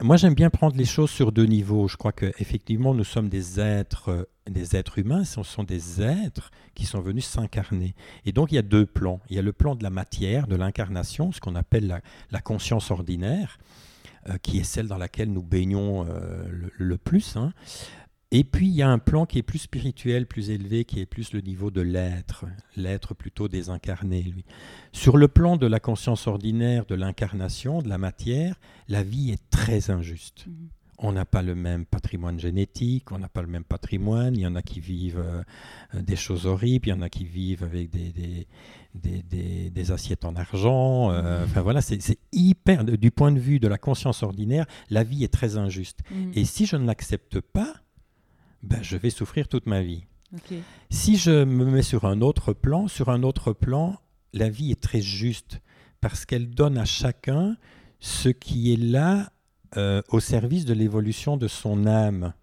moi, 0.00 0.16
j'aime 0.16 0.34
bien 0.34 0.48
prendre 0.48 0.76
les 0.76 0.84
choses 0.84 1.10
sur 1.10 1.32
deux 1.32 1.46
niveaux. 1.46 1.88
Je 1.88 1.96
crois 1.96 2.12
qu'effectivement, 2.12 2.94
nous 2.94 3.04
sommes 3.04 3.28
des 3.28 3.58
êtres, 3.58 4.10
euh, 4.10 4.24
des 4.48 4.76
êtres 4.76 4.98
humains, 4.98 5.24
ce 5.24 5.42
sont 5.42 5.64
des 5.64 6.00
êtres 6.00 6.52
qui 6.76 6.86
sont 6.86 7.00
venus 7.00 7.26
s'incarner. 7.26 7.96
Et 8.24 8.30
donc, 8.30 8.52
il 8.52 8.54
y 8.54 8.58
a 8.58 8.62
deux 8.62 8.86
plans. 8.86 9.20
Il 9.28 9.34
y 9.34 9.40
a 9.40 9.42
le 9.42 9.52
plan 9.52 9.74
de 9.74 9.82
la 9.82 9.90
matière, 9.90 10.46
de 10.46 10.54
l'incarnation, 10.54 11.32
ce 11.32 11.40
qu'on 11.40 11.56
appelle 11.56 12.00
la, 12.30 12.40
conscience 12.40 12.92
ordinaire, 12.92 13.58
euh, 14.28 14.38
qui 14.40 14.58
est 14.58 14.64
celle 14.64 14.86
dans 14.86 14.98
laquelle 14.98 15.32
nous 15.32 15.42
baignons 15.42 16.06
euh, 16.08 16.44
le, 16.76 16.96
plus. 16.96 17.36
Hein. 17.36 17.52
Et 18.30 18.44
puis 18.44 18.66
il 18.66 18.74
y 18.74 18.82
a 18.82 18.90
un 18.90 18.98
plan 18.98 19.24
qui 19.24 19.38
est 19.38 19.42
plus 19.42 19.58
spirituel, 19.58 20.26
plus 20.26 20.50
élevé, 20.50 20.84
qui 20.84 21.00
est 21.00 21.06
plus 21.06 21.32
le 21.32 21.40
niveau 21.40 21.70
de 21.70 21.80
l'être, 21.80 22.44
l'être 22.76 23.14
plutôt 23.14 23.48
désincarné, 23.48 24.22
lui. 24.22 24.44
Sur 24.92 25.16
le 25.16 25.28
plan 25.28 25.56
de 25.56 25.66
la 25.66 25.80
conscience 25.80 26.26
ordinaire, 26.26 26.84
de 26.84 26.94
l'incarnation, 26.94 27.80
de 27.80 27.88
la 27.88 27.96
matière, 27.96 28.56
la 28.88 29.02
vie 29.02 29.30
est 29.30 29.50
très 29.50 29.90
injuste. 29.90 30.46
Mhm. 30.46 30.68
On 31.00 31.12
n'a 31.12 31.24
pas 31.24 31.42
le 31.42 31.54
même 31.54 31.86
patrimoine 31.86 32.40
génétique, 32.40 33.12
on 33.12 33.20
n'a 33.20 33.28
pas 33.28 33.40
le 33.40 33.46
même 33.46 33.62
patrimoine. 33.62 34.34
Il 34.34 34.40
y 34.40 34.46
en 34.46 34.56
a 34.56 34.62
qui 34.62 34.80
vivent 34.80 35.24
euh, 35.24 36.02
des 36.02 36.16
choses 36.16 36.44
horribles, 36.44 36.88
il 36.88 36.90
y 36.90 36.92
en 36.92 37.02
a 37.02 37.08
qui 37.08 37.24
vivent 37.24 37.62
avec 37.62 37.90
des, 37.90 38.12
des, 38.94 39.70
des, 39.70 39.92
assiettes 39.92 40.24
en 40.24 40.34
argent. 40.34 41.12
Euh, 41.12 41.38
mhm. 41.38 41.44
enfin 41.44 41.60
voilà, 41.62 41.80
c'est 41.80 42.18
hyper. 42.32 42.84
Du 42.84 43.12
point 43.12 43.30
de 43.30 43.38
vue 43.38 43.60
de 43.60 43.68
la 43.68 43.78
conscience 43.78 44.24
ordinaire, 44.24 44.66
la 44.90 45.04
vie 45.04 45.22
est 45.22 45.32
très 45.32 45.56
injuste. 45.56 46.00
Mhm. 46.10 46.32
Et 46.34 46.44
si 46.44 46.66
je 46.66 46.76
ne 46.76 46.84
l'accepte 46.84 47.40
pas, 47.40 47.74
ben, 48.62 48.82
je 48.82 48.96
vais 48.96 49.10
souffrir 49.10 49.48
toute 49.48 49.66
ma 49.66 49.82
vie. 49.82 50.04
Si 50.90 51.16
je 51.16 51.44
me 51.44 51.64
mets 51.64 51.82
sur 51.82 52.04
un 52.04 52.20
autre 52.20 52.52
plan, 52.52 52.86
sur 52.86 53.08
un 53.08 53.22
autre 53.22 53.52
plan, 53.52 53.98
la 54.32 54.48
vie 54.48 54.70
est 54.72 54.80
très 54.80 55.00
juste 55.00 55.60
parce 56.00 56.26
qu'elle 56.26 56.50
donne 56.50 56.76
à 56.76 56.84
chacun 56.84 57.56
ce 57.98 58.28
qui 58.28 58.72
est 58.72 58.76
là 58.76 59.32
euh, 59.76 60.02
au 60.08 60.20
service 60.20 60.64
de 60.64 60.74
l'évolution 60.74 61.36
de 61.36 61.48
son 61.48 61.86
âme. 61.86 62.34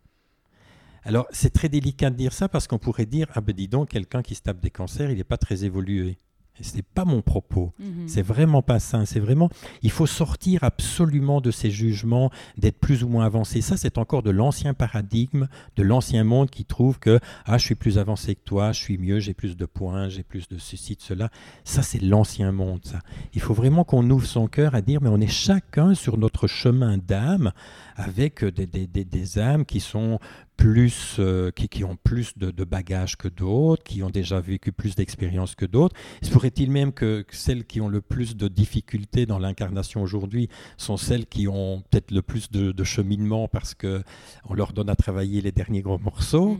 Alors 1.03 1.27
c'est 1.31 1.53
très 1.53 1.69
délicat 1.69 2.09
de 2.09 2.15
dire 2.15 2.33
ça 2.33 2.49
parce 2.49 2.67
qu'on 2.67 2.79
pourrait 2.79 3.05
dire 3.05 3.27
ah 3.35 3.41
ben 3.41 3.53
dis 3.53 3.67
donc 3.67 3.89
quelqu'un 3.89 4.23
qui 4.23 4.33
se 4.33 4.41
tape 4.41 4.59
des 4.59 4.71
cancers 4.71 5.11
il 5.11 5.17
n'est 5.17 5.23
pas 5.23 5.37
très 5.37 5.63
évolué. 5.63 6.17
Ce 6.61 6.75
n'est 6.75 6.81
pas 6.81 7.05
mon 7.05 7.21
propos. 7.21 7.73
Mhm. 7.79 8.07
C'est 8.07 8.21
vraiment 8.21 8.61
pas 8.61 8.79
ça. 8.79 9.05
C'est 9.05 9.19
vraiment. 9.19 9.49
Il 9.81 9.91
faut 9.91 10.05
sortir 10.05 10.63
absolument 10.63 11.41
de 11.41 11.51
ces 11.51 11.69
jugements, 11.69 12.31
d'être 12.57 12.79
plus 12.79 13.03
ou 13.03 13.09
moins 13.09 13.25
avancé. 13.25 13.61
Ça, 13.61 13.77
c'est 13.77 13.97
encore 13.97 14.23
de 14.23 14.31
l'ancien 14.31 14.73
paradigme, 14.73 15.47
de 15.75 15.83
l'ancien 15.83 16.23
monde 16.23 16.49
qui 16.49 16.65
trouve 16.65 16.99
que 16.99 17.19
ah, 17.45 17.57
je 17.57 17.65
suis 17.65 17.75
plus 17.75 17.97
avancé 17.97 18.35
que 18.35 18.43
toi, 18.43 18.71
je 18.71 18.79
suis 18.79 18.97
mieux, 18.97 19.19
j'ai 19.19 19.33
plus 19.33 19.57
de 19.57 19.65
points, 19.65 20.09
j'ai 20.09 20.23
plus 20.23 20.47
de 20.47 20.57
ceci, 20.57 20.95
de 20.95 21.01
cela. 21.01 21.29
Ça, 21.63 21.81
c'est 21.81 22.01
l'ancien 22.01 22.51
monde. 22.51 22.81
Ça. 22.83 22.99
Il 23.33 23.41
faut 23.41 23.53
vraiment 23.53 23.83
qu'on 23.83 24.09
ouvre 24.09 24.25
son 24.25 24.47
cœur 24.47 24.75
à 24.75 24.81
dire 24.81 25.01
mais 25.01 25.09
on 25.09 25.19
est 25.19 25.27
chacun 25.27 25.93
sur 25.93 26.17
notre 26.17 26.47
chemin 26.47 26.97
d'âme 26.97 27.51
avec 27.95 28.43
des, 28.43 28.65
des, 28.65 28.87
des, 28.87 29.05
des, 29.05 29.39
âmes 29.39 29.65
qui 29.65 29.79
sont 29.79 30.19
plus, 30.57 31.17
euh, 31.19 31.51
qui, 31.51 31.67
qui, 31.69 31.83
ont 31.83 31.97
plus 32.01 32.37
de, 32.37 32.51
de 32.51 32.63
bagages 32.63 33.17
que 33.17 33.27
d'autres, 33.27 33.83
qui 33.83 34.03
ont 34.03 34.09
déjà 34.09 34.39
vécu 34.39 34.71
plus 34.71 34.95
d'expériences 34.95 35.55
que 35.55 35.65
d'autres. 35.65 35.95
Se 36.21 36.29
pourrait-il 36.29 36.71
même 36.71 36.91
que, 36.91 37.21
que, 37.21 37.35
celles 37.35 37.65
qui 37.65 37.81
ont 37.81 37.87
le 37.87 38.01
plus 38.01 38.35
de 38.35 38.47
difficultés 38.47 39.25
dans 39.25 39.39
l'incarnation 39.39 40.01
aujourd'hui 40.01 40.49
sont 40.77 40.97
celles 40.97 41.25
qui 41.25 41.47
ont 41.47 41.83
peut-être 41.89 42.11
le 42.11 42.21
plus 42.21 42.51
de, 42.51 42.71
de, 42.71 42.83
cheminement 42.83 43.47
parce 43.47 43.73
que 43.73 44.03
on 44.45 44.53
leur 44.53 44.73
donne 44.73 44.89
à 44.89 44.95
travailler 44.95 45.41
les 45.41 45.51
derniers 45.51 45.81
gros 45.81 45.99
morceaux? 45.99 46.55
Mm. 46.55 46.59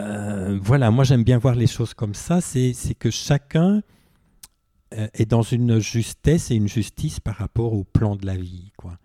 Euh, 0.00 0.58
voilà, 0.60 0.90
moi 0.90 1.04
j'aime 1.04 1.22
bien 1.22 1.38
voir 1.38 1.54
les 1.54 1.66
choses 1.66 1.94
comme 1.94 2.14
ça. 2.14 2.40
C'est 2.40 2.74
que 2.98 3.10
chacun 3.10 3.82
euh, 4.94 5.06
est 5.14 5.26
dans 5.26 5.42
une 5.42 5.78
justesse 5.78 6.50
et 6.50 6.56
une 6.56 6.68
justice 6.68 7.20
par 7.20 7.36
rapport 7.36 7.72
au 7.72 7.84
plan 7.84 8.16
de 8.16 8.26
la 8.26 8.36
vie, 8.36 8.72
quoi 8.76 8.98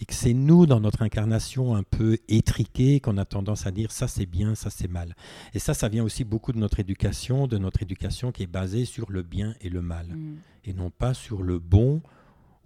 et 0.00 0.04
que 0.04 0.14
c'est 0.14 0.34
nous, 0.34 0.66
dans 0.66 0.80
notre 0.80 1.02
incarnation 1.02 1.74
un 1.74 1.82
peu 1.82 2.18
étriquée, 2.28 3.00
qu'on 3.00 3.18
a 3.18 3.24
tendance 3.24 3.66
à 3.66 3.70
dire 3.70 3.92
ça 3.92 4.08
c'est 4.08 4.26
bien, 4.26 4.54
ça 4.54 4.70
c'est 4.70 4.88
mal. 4.88 5.14
Et 5.54 5.58
ça, 5.58 5.74
ça 5.74 5.88
vient 5.88 6.04
aussi 6.04 6.24
beaucoup 6.24 6.52
de 6.52 6.58
notre 6.58 6.80
éducation, 6.80 7.46
de 7.46 7.58
notre 7.58 7.82
éducation 7.82 8.32
qui 8.32 8.42
est 8.42 8.48
basée 8.48 8.84
sur 8.84 9.10
le 9.10 9.22
bien 9.22 9.54
et 9.60 9.68
le 9.68 9.82
mal, 9.82 10.06
mm. 10.08 10.36
et 10.64 10.72
non 10.72 10.90
pas 10.90 11.14
sur 11.14 11.42
le 11.42 11.58
bon 11.58 12.02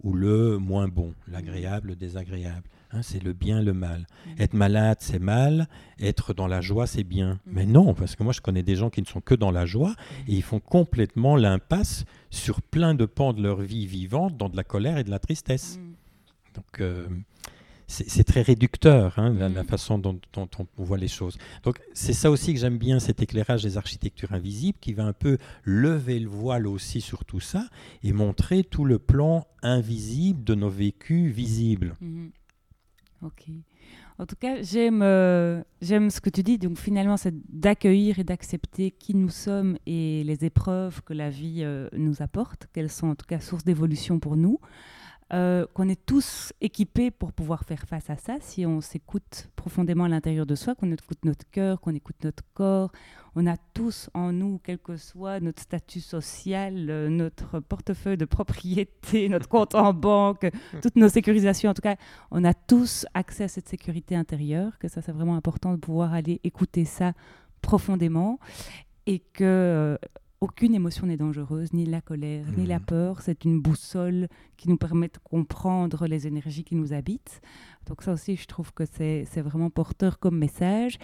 ou 0.03 0.13
le 0.13 0.57
moins 0.57 0.87
bon, 0.87 1.13
l'agréable, 1.27 1.89
le 1.89 1.95
désagréable. 1.95 2.69
Hein, 2.91 3.01
c'est 3.03 3.21
le 3.21 3.33
bien, 3.33 3.61
le 3.61 3.73
mal. 3.73 4.07
Mm. 4.25 4.41
Être 4.41 4.53
malade, 4.53 4.97
c'est 5.01 5.19
mal. 5.19 5.67
Être 5.99 6.33
dans 6.33 6.47
la 6.47 6.61
joie, 6.61 6.87
c'est 6.87 7.03
bien. 7.03 7.33
Mm. 7.33 7.39
Mais 7.51 7.65
non, 7.65 7.93
parce 7.93 8.15
que 8.15 8.23
moi, 8.23 8.33
je 8.33 8.41
connais 8.41 8.63
des 8.63 8.75
gens 8.75 8.89
qui 8.89 9.01
ne 9.01 9.05
sont 9.05 9.21
que 9.21 9.35
dans 9.35 9.51
la 9.51 9.65
joie 9.65 9.95
et 10.27 10.33
ils 10.33 10.43
font 10.43 10.59
complètement 10.59 11.35
l'impasse 11.35 12.05
sur 12.29 12.61
plein 12.61 12.95
de 12.95 13.05
pans 13.05 13.33
de 13.33 13.43
leur 13.43 13.61
vie 13.61 13.85
vivante 13.85 14.37
dans 14.37 14.49
de 14.49 14.57
la 14.57 14.63
colère 14.63 14.97
et 14.97 15.03
de 15.03 15.11
la 15.11 15.19
tristesse. 15.19 15.79
Donc, 16.59 16.81
euh, 16.81 17.07
c'est 17.87 18.23
très 18.23 18.43
réducteur, 18.43 19.17
hein, 19.17 19.33
la, 19.33 19.49
mm. 19.49 19.65
façon 19.65 19.97
dont, 19.97 20.19
on 20.35 20.83
voit 20.83 20.97
les 20.97 21.07
choses. 21.07 21.37
Donc, 21.63 21.79
c'est 21.93 22.13
ça 22.13 22.29
aussi 22.29 22.53
que 22.53 22.59
j'aime 22.59 22.77
bien, 22.77 22.99
cet 22.99 23.21
éclairage 23.21 23.63
des 23.63 23.77
architectures 23.77 24.31
invisibles, 24.31 24.77
qui 24.79 24.93
va 24.93 25.05
un 25.05 25.13
peu 25.13 25.37
lever 25.63 26.19
le 26.19 26.29
voile 26.29 26.67
aussi 26.67 27.01
sur 27.01 27.25
tout 27.25 27.39
ça 27.39 27.65
et 28.03 28.13
montrer 28.13 28.63
tout 28.63 28.85
le 28.85 28.99
plan 28.99 29.47
invisible 29.63 30.43
de 30.43 30.53
nos 30.53 30.69
vécus 30.69 31.33
visibles. 31.33 31.95
Mm-hmm. 32.01 32.29
Ok. 33.23 33.45
En 34.19 34.25
tout 34.25 34.35
cas, 34.35 34.61
j'aime 34.61 35.01
euh, 35.01 35.63
j'aime 35.81 36.09
ce 36.09 36.19
que 36.19 36.29
tu 36.29 36.43
dis. 36.43 36.57
Donc 36.57 36.77
finalement, 36.77 37.15
c'est 37.15 37.33
d'accueillir 37.49 38.19
et 38.19 38.25
d'accepter 38.25 38.91
qui 38.91 39.15
nous 39.15 39.29
sommes 39.29 39.77
et 39.85 40.23
les 40.25 40.43
épreuves 40.43 41.01
que 41.03 41.13
la 41.13 41.29
vie 41.29 41.63
euh, 41.63 41.87
nous 41.93 42.21
apporte, 42.21 42.67
qu'elles 42.73 42.91
sont 42.91 43.07
en 43.07 43.15
tout 43.15 43.25
cas 43.25 43.39
source 43.39 43.63
d'évolution 43.63 44.19
pour 44.19 44.35
nous. 44.35 44.59
Euh, 45.31 45.67
qu'on 45.75 45.87
est 45.89 46.05
tous 46.07 46.53
équipés 46.59 47.11
pour 47.11 47.33
pouvoir 47.33 47.63
faire 47.63 47.83
face 47.83 48.09
à 48.09 48.17
ça, 48.17 48.37
si 48.41 48.65
on 48.65 48.81
s'écoute 48.81 49.47
profondément 49.55 50.05
à 50.05 50.07
l'intérieur 50.07 50.47
de 50.47 50.55
soi, 50.55 50.73
qu'on 50.73 50.91
écoute 50.91 51.23
notre 51.23 51.47
cœur, 51.51 51.79
qu'on 51.81 51.93
écoute 51.93 52.15
notre 52.23 52.43
corps. 52.55 52.91
On 53.35 53.45
a 53.45 53.55
tous 53.75 54.09
en 54.15 54.33
nous, 54.33 54.59
quel 54.63 54.79
que 54.79 54.97
soit 54.97 55.39
notre 55.39 55.61
statut 55.61 55.99
social, 55.99 56.89
euh, 56.89 57.09
notre 57.09 57.59
portefeuille 57.59 58.17
de 58.17 58.25
propriété, 58.25 59.29
notre 59.29 59.47
compte 59.47 59.75
en 59.75 59.93
banque, 59.93 60.49
toutes 60.81 60.95
nos 60.95 61.09
sécurisations. 61.09 61.69
En 61.69 61.75
tout 61.75 61.83
cas, 61.83 61.97
on 62.31 62.43
a 62.43 62.55
tous 62.55 63.05
accès 63.13 63.43
à 63.43 63.47
cette 63.47 63.69
sécurité 63.69 64.15
intérieure, 64.15 64.79
que 64.79 64.87
ça 64.87 65.03
c'est 65.03 65.11
vraiment 65.11 65.35
important 65.35 65.73
de 65.73 65.77
pouvoir 65.77 66.13
aller 66.13 66.41
écouter 66.43 66.85
ça 66.85 67.13
profondément 67.61 68.39
et 69.05 69.19
que 69.19 69.43
euh, 69.43 69.97
aucune 70.41 70.73
émotion 70.73 71.05
n'est 71.05 71.17
dangereuse, 71.17 71.73
ni 71.73 71.85
la 71.85 71.99
colère, 71.99 72.45
ni 72.57 72.65
la 72.65 72.79
mhm. 72.79 72.85
peur. 72.85 73.21
C'est 73.21 73.43
une 73.43 73.59
boussole 73.59 74.29
qui 74.55 74.69
nous 74.69 74.77
permet 74.77 75.07
de 75.07 75.17
comprendre 75.23 76.07
les 76.07 76.27
énergies 76.27 76.63
qui 76.63 76.75
nous 76.75 76.93
habitent. 76.93 77.41
Donc 77.87 78.03
ça 78.03 78.13
aussi, 78.13 78.37
je 78.37 78.45
trouve 78.45 78.71
que 78.71 78.83
c'est 78.85 79.25
vraiment 79.41 79.69
porteur 79.69 80.17
comme 80.19 80.37
message. 80.37 80.97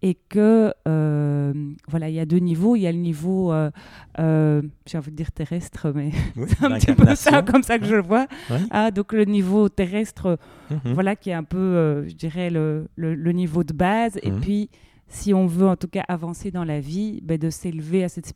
Et 0.00 0.14
que, 0.14 0.74
euh, 0.88 1.52
voilà, 1.88 2.08
il 2.08 2.14
y 2.16 2.20
a 2.20 2.26
deux 2.26 2.38
niveaux. 2.38 2.74
Il 2.74 2.80
y 2.80 2.88
a 2.88 2.92
le 2.92 2.98
niveau, 2.98 3.52
euh, 3.52 3.70
euh, 4.18 4.62
j'ai 4.86 4.98
envie 4.98 5.12
de 5.12 5.16
dire 5.16 5.30
terrestre, 5.30 5.92
mais 5.94 6.10
c'est 6.48 6.64
un 6.64 6.76
petit 6.78 6.92
peu 6.92 7.14
ça, 7.14 7.42
comme 7.42 7.62
ça 7.62 7.78
que 7.78 7.84
je 7.84 7.94
le 7.94 8.02
vois. 8.02 8.26
Ah, 8.70 8.90
donc 8.90 9.12
le 9.12 9.26
niveau 9.26 9.68
terrestre, 9.68 10.38
mhm. 10.70 10.94
voilà, 10.94 11.14
qui 11.14 11.30
est 11.30 11.34
un 11.34 11.44
peu, 11.44 12.04
je 12.08 12.14
dirais, 12.14 12.50
le, 12.50 12.88
le, 12.96 13.32
niveau 13.32 13.62
de 13.62 13.72
base. 13.72 14.18
Et 14.24 14.32
mhm. 14.32 14.40
puis 14.40 14.70
si 15.12 15.34
on 15.34 15.46
veut 15.46 15.66
en 15.66 15.76
tout 15.76 15.88
cas 15.88 16.04
avancer 16.08 16.50
dans 16.50 16.64
la 16.64 16.80
vie, 16.80 17.20
ben 17.22 17.36
de 17.36 17.50
s'élever 17.50 18.02
à 18.02 18.08
cette, 18.08 18.32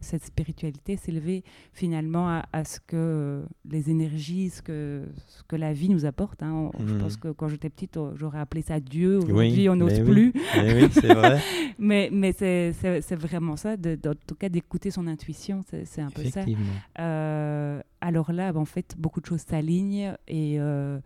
cette 0.00 0.24
spiritualité, 0.24 0.96
s'élever 0.96 1.42
finalement 1.72 2.40
à, 2.52 2.64
ce 2.64 2.78
que 2.78 3.42
les 3.68 3.90
énergies, 3.90 4.50
ce 4.50 4.62
que, 4.62 5.02
ce 5.26 5.42
que 5.42 5.56
la 5.56 5.72
vie 5.72 5.88
nous 5.88 6.06
apporte. 6.06 6.40
Hein. 6.44 6.70
Je 6.86 6.94
pense 6.94 7.16
mhm. 7.16 7.20
que 7.20 7.28
quand 7.32 7.48
j'étais 7.48 7.68
petite, 7.68 7.98
j'aurais 8.14 8.38
appelé 8.38 8.62
ça 8.62 8.78
Dieu. 8.78 9.18
Aujourd'hui, 9.18 9.68
on 9.68 9.74
n'ose 9.76 10.00
plus. 10.04 10.32
Mais 10.54 10.84
oui, 10.84 10.88
c'est 10.92 11.12
vrai. 11.12 11.40
mais 11.80 12.10
mais 12.12 12.32
c'est 12.32 13.16
vraiment 13.16 13.56
ça, 13.56 13.76
de, 13.76 13.98
en 14.06 14.14
tout 14.14 14.36
cas 14.36 14.48
d'écouter 14.48 14.92
son 14.92 15.08
intuition, 15.08 15.62
c'est 15.84 16.00
un 16.00 16.10
peu 16.10 16.24
ça. 16.24 16.44
Euh, 17.00 17.80
alors 18.00 18.30
là, 18.30 18.52
ben, 18.52 18.60
en 18.60 18.64
fait, 18.64 18.94
beaucoup 18.96 19.20
de 19.20 19.26
choses 19.26 19.40
s'alignent 19.40 20.14
et, 20.28 20.60
euh, 20.60 21.00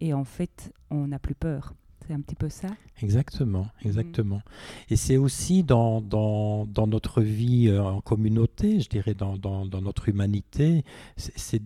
et 0.00 0.12
en 0.12 0.24
fait, 0.24 0.70
on 0.90 1.06
n'a 1.06 1.18
plus 1.18 1.34
peur. 1.34 1.72
C'est 2.06 2.14
un 2.14 2.20
petit 2.20 2.34
peu 2.34 2.48
ça 2.48 2.68
Exactement, 3.02 3.64
mm. 3.82 3.88
exactement. 3.88 4.42
Et 4.90 4.96
c'est 4.96 5.16
aussi 5.16 5.62
dans, 5.62 6.00
dans, 6.00 6.66
dans, 6.66 6.86
notre 6.86 7.20
vie 7.22 7.68
euh, 7.68 7.82
en 7.82 8.00
communauté, 8.00 8.80
je 8.80 8.88
dirais, 8.88 9.14
dans, 9.14 9.36
dans 9.36 9.66
notre 9.82 10.08
humanité, 10.08 10.84
c'est 11.16 11.62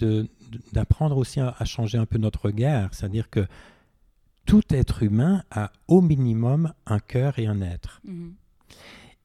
d'apprendre 0.72 1.16
aussi 1.16 1.40
à, 1.40 1.64
changer 1.64 1.98
un 1.98 2.06
peu 2.06 2.18
notre 2.18 2.46
regard. 2.46 2.94
C'est-à-dire 2.94 3.30
que 3.30 3.46
tout 4.46 4.62
être 4.70 5.02
humain 5.02 5.44
a 5.50 5.72
au 5.88 6.00
minimum 6.00 6.72
un 6.86 6.98
cœur 6.98 7.38
et 7.38 7.46
un 7.46 7.60
être. 7.60 8.00
Mm-hmm. 8.08 8.32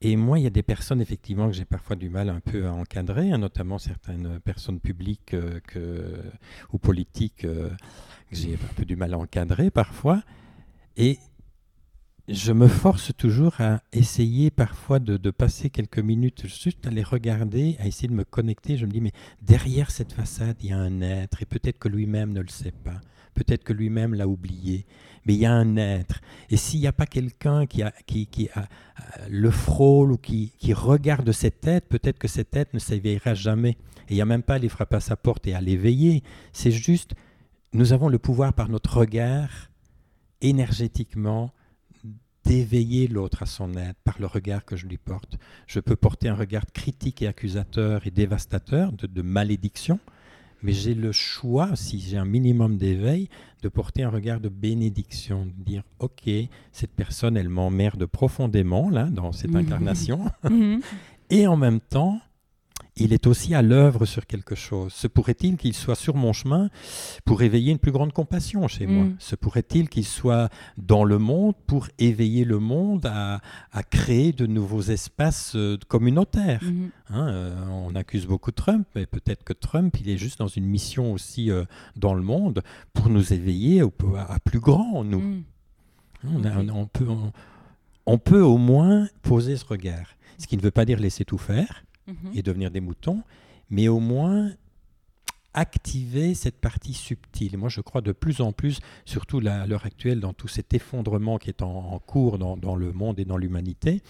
Et 0.02 0.18
moi, 0.18 0.38
il 0.38 0.44
y 0.44 0.48
a 0.48 0.52
des 0.52 0.62
personnes, 0.62 1.02
effectivement, 1.02 1.48
que 1.48 1.54
j'ai 1.54 1.66
parfois 1.66 1.96
du 1.96 2.10
mal 2.10 2.30
un 2.30 2.40
peu 2.40 2.68
à 2.68 2.74
encadrer, 2.74 3.32
hein, 3.32 3.38
notamment 3.38 3.80
certaines 3.80 4.40
personnes 4.42 4.80
publiques 4.80 5.34
euh, 5.34 5.60
que, 5.66 6.22
ou 6.74 6.78
politiques 6.78 7.46
euh, 7.46 7.70
que 8.30 8.36
j'ai 8.36 8.54
un 8.54 8.74
peu 8.76 8.86
du 8.86 8.96
mal 8.96 9.14
à 9.14 9.18
encadrer 9.18 9.72
parfois. 9.72 10.22
Et 10.98 11.20
je 12.28 12.54
me 12.54 12.68
force 12.68 13.12
toujours 13.16 13.60
à 13.60 13.82
essayer 13.92 14.50
parfois 14.50 15.00
de, 15.00 15.30
passer 15.30 15.70
quelques 15.70 16.00
minutes 16.00 16.48
juste 16.48 16.88
à 16.88 16.90
les 16.90 17.04
regarder, 17.04 17.76
à 17.80 17.88
essayer 17.88 18.08
de 18.08 18.14
me 18.14 18.24
connecter. 18.24 18.78
Je 18.78 18.86
me 18.86 18.92
dis, 18.92 19.02
mais 19.02 19.12
derrière 19.42 19.92
cette 19.92 20.14
façade, 20.14 20.58
il 20.62 20.70
y 20.70 20.74
a 20.74 20.78
un 20.78 21.02
être, 21.02 21.42
et 21.42 21.46
peut-être 21.46 21.78
que 21.78 21.88
lui-même 21.88 22.32
ne 22.32 22.42
le 22.42 22.48
sait 22.48 22.72
pas, 22.72 23.00
peut-être 23.36 23.64
que 23.64 23.74
lui-même 23.74 24.16
l'a 24.16 24.28
oublié, 24.28 24.86
mais 25.26 25.36
il 25.36 25.40
y 25.40 25.46
a 25.46 25.54
un 25.54 25.76
être. 25.76 26.22
Et 26.50 26.58
s'il 26.58 26.80
n'y 26.80 26.88
a 26.88 26.94
pas 26.94 27.06
quelqu'un 27.06 27.68
qui, 27.68 27.84
a, 27.84 27.92
qui, 28.08 28.50
a, 28.56 28.68
le 29.30 29.52
frôle 29.52 30.12
ou 30.12 30.18
qui, 30.18 30.54
qui 30.58 30.74
regarde 30.74 31.32
cet 31.32 31.68
être, 31.68 31.88
peut-être 31.90 32.18
que 32.18 32.28
cet 32.28 32.56
être 32.56 32.74
ne 32.74 32.80
s'éveillera 32.80 33.34
jamais. 33.36 33.78
Et 34.08 34.12
il 34.12 34.16
n'y 34.16 34.22
a 34.22 34.26
même 34.26 34.44
pas 34.44 34.54
à 34.54 34.56
aller 34.56 34.70
frapper 34.70 34.96
à 34.96 35.00
sa 35.00 35.16
porte 35.16 35.46
et 35.48 35.54
à 35.54 35.62
l'éveiller. 35.62 36.24
C'est 36.54 36.72
juste, 36.72 37.14
nous 37.74 37.94
avons 37.94 38.08
le 38.08 38.20
pouvoir 38.20 38.54
par 38.54 38.70
notre 38.70 38.98
regard 38.98 39.70
énergétiquement 40.42 41.52
d'éveiller 42.46 43.08
l'autre 43.08 43.44
à 43.44 43.46
son 43.46 43.74
aide 43.74 43.96
par 44.04 44.16
le 44.20 44.28
regard 44.28 44.66
que 44.66 44.76
je 44.76 44.86
lui 44.86 44.98
porte. 44.98 45.38
Je 45.68 45.80
peux 45.80 45.96
porter 45.96 46.30
un 46.30 46.36
regard 46.36 46.66
critique 46.72 47.22
et 47.22 47.28
accusateur 47.28 48.06
et 48.06 48.12
dévastateur, 48.12 48.92
de, 48.92 49.22
malédiction, 49.22 50.00
mais 50.62 50.72
j'ai 50.72 50.94
le 50.94 51.12
choix, 51.12 51.76
si 51.76 52.00
j'ai 52.00 52.18
un 52.18 52.26
minimum 52.26 52.78
d'éveil, 52.78 53.30
de 53.64 53.70
porter 53.70 54.04
un 54.04 54.10
regard 54.10 54.40
de 54.40 54.50
bénédiction, 54.50 55.46
de 55.46 55.64
dire 55.64 55.84
ok, 56.00 56.30
cette 56.72 56.92
personne, 56.92 57.36
elle 57.36 57.50
m'emmerde 57.50 58.06
profondément 58.06 58.90
là 58.90 59.06
dans 59.06 59.32
cette 59.32 59.52
mhm. 59.52 59.58
incarnation, 59.58 60.26
mhm. 60.44 60.82
et 61.32 61.48
en 61.48 61.58
même 61.58 61.80
temps, 61.80 62.20
il 62.98 63.12
est 63.12 63.28
aussi 63.28 63.54
à 63.54 63.62
l'œuvre 63.62 64.06
sur 64.06 64.26
quelque 64.26 64.56
chose. 64.56 64.94
Se 64.94 65.08
pourrait-il 65.08 65.58
qu'il 65.58 65.74
soit 65.74 65.96
sur 65.96 66.16
mon 66.16 66.32
chemin 66.32 66.70
pour 67.26 67.42
éveiller 67.42 67.74
une 67.74 67.80
plus 67.80 67.92
grande 67.92 68.14
compassion 68.14 68.68
chez 68.70 68.88
moi 68.88 69.04
mm. 69.04 69.16
Se 69.20 69.36
pourrait-il 69.36 69.90
qu'il 69.90 70.06
soit 70.06 70.50
dans 70.78 71.04
le 71.04 71.18
monde 71.18 71.56
pour 71.68 71.90
éveiller 72.00 72.46
le 72.46 72.60
monde 72.60 73.06
à, 73.06 73.42
créer 73.90 74.32
de 74.32 74.46
nouveaux 74.46 74.82
espaces 74.82 75.56
euh, 75.56 75.78
communautaires 75.88 76.64
mm-hmm. 76.64 76.90
hein, 77.10 77.28
euh, 77.28 77.66
On 77.70 77.96
accuse 77.96 78.28
beaucoup 78.28 78.52
Trump, 78.52 78.88
mais 78.96 79.06
peut-être 79.06 79.44
que 79.44 79.54
Trump, 79.54 79.96
il 80.00 80.10
est 80.10 80.18
juste 80.18 80.40
dans 80.40 80.48
une 80.48 80.66
mission 80.66 81.12
aussi 81.12 81.52
euh, 81.52 81.66
dans 81.98 82.14
le 82.14 82.24
monde 82.24 82.64
pour 82.94 83.10
nous 83.10 83.34
éveiller 83.34 83.82
à, 83.82 84.40
plus 84.40 84.60
grand, 84.60 85.04
nous. 85.04 85.20
Mm. 85.20 85.44
On, 86.24 86.86
peut, 86.88 87.08
on 88.06 88.18
peut 88.18 88.42
au 88.42 88.58
moins 88.58 89.08
poser 89.22 89.58
ce 89.58 89.66
regard. 89.66 90.16
Ce 90.38 90.48
qui 90.48 90.58
ne 90.58 90.62
veut 90.62 90.72
pas 90.72 90.86
dire 90.86 91.00
laisser 91.00 91.24
tout 91.24 91.38
faire, 91.38 91.84
et 92.34 92.42
devenir 92.42 92.72
des 92.72 92.82
moutons, 92.82 93.24
mais 93.70 93.88
au 93.88 94.00
moins 94.00 94.52
activer 95.56 96.36
cette 96.36 96.60
partie 96.60 96.94
subtile. 96.94 97.58
Moi, 97.58 97.70
je 97.70 97.82
crois 97.82 98.02
de 98.02 98.12
plus 98.12 98.42
en 98.42 98.52
plus, 98.52 98.80
surtout 99.06 99.42
à 99.46 99.66
l'heure 99.66 99.86
actuelle, 99.86 100.20
dans 100.20 100.34
tout 100.34 100.50
cet 100.50 100.74
effondrement 100.74 101.38
qui 101.38 101.50
est 101.50 101.62
en, 101.62 101.98
cours 102.00 102.38
dans, 102.38 102.76
le 102.76 102.92
monde 102.92 103.20
et 103.20 103.26
dans 103.26 103.38
l'humanité, 103.38 104.04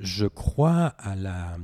je 0.00 0.26
crois 0.26 0.86
à 0.98 1.14
la 1.14 1.58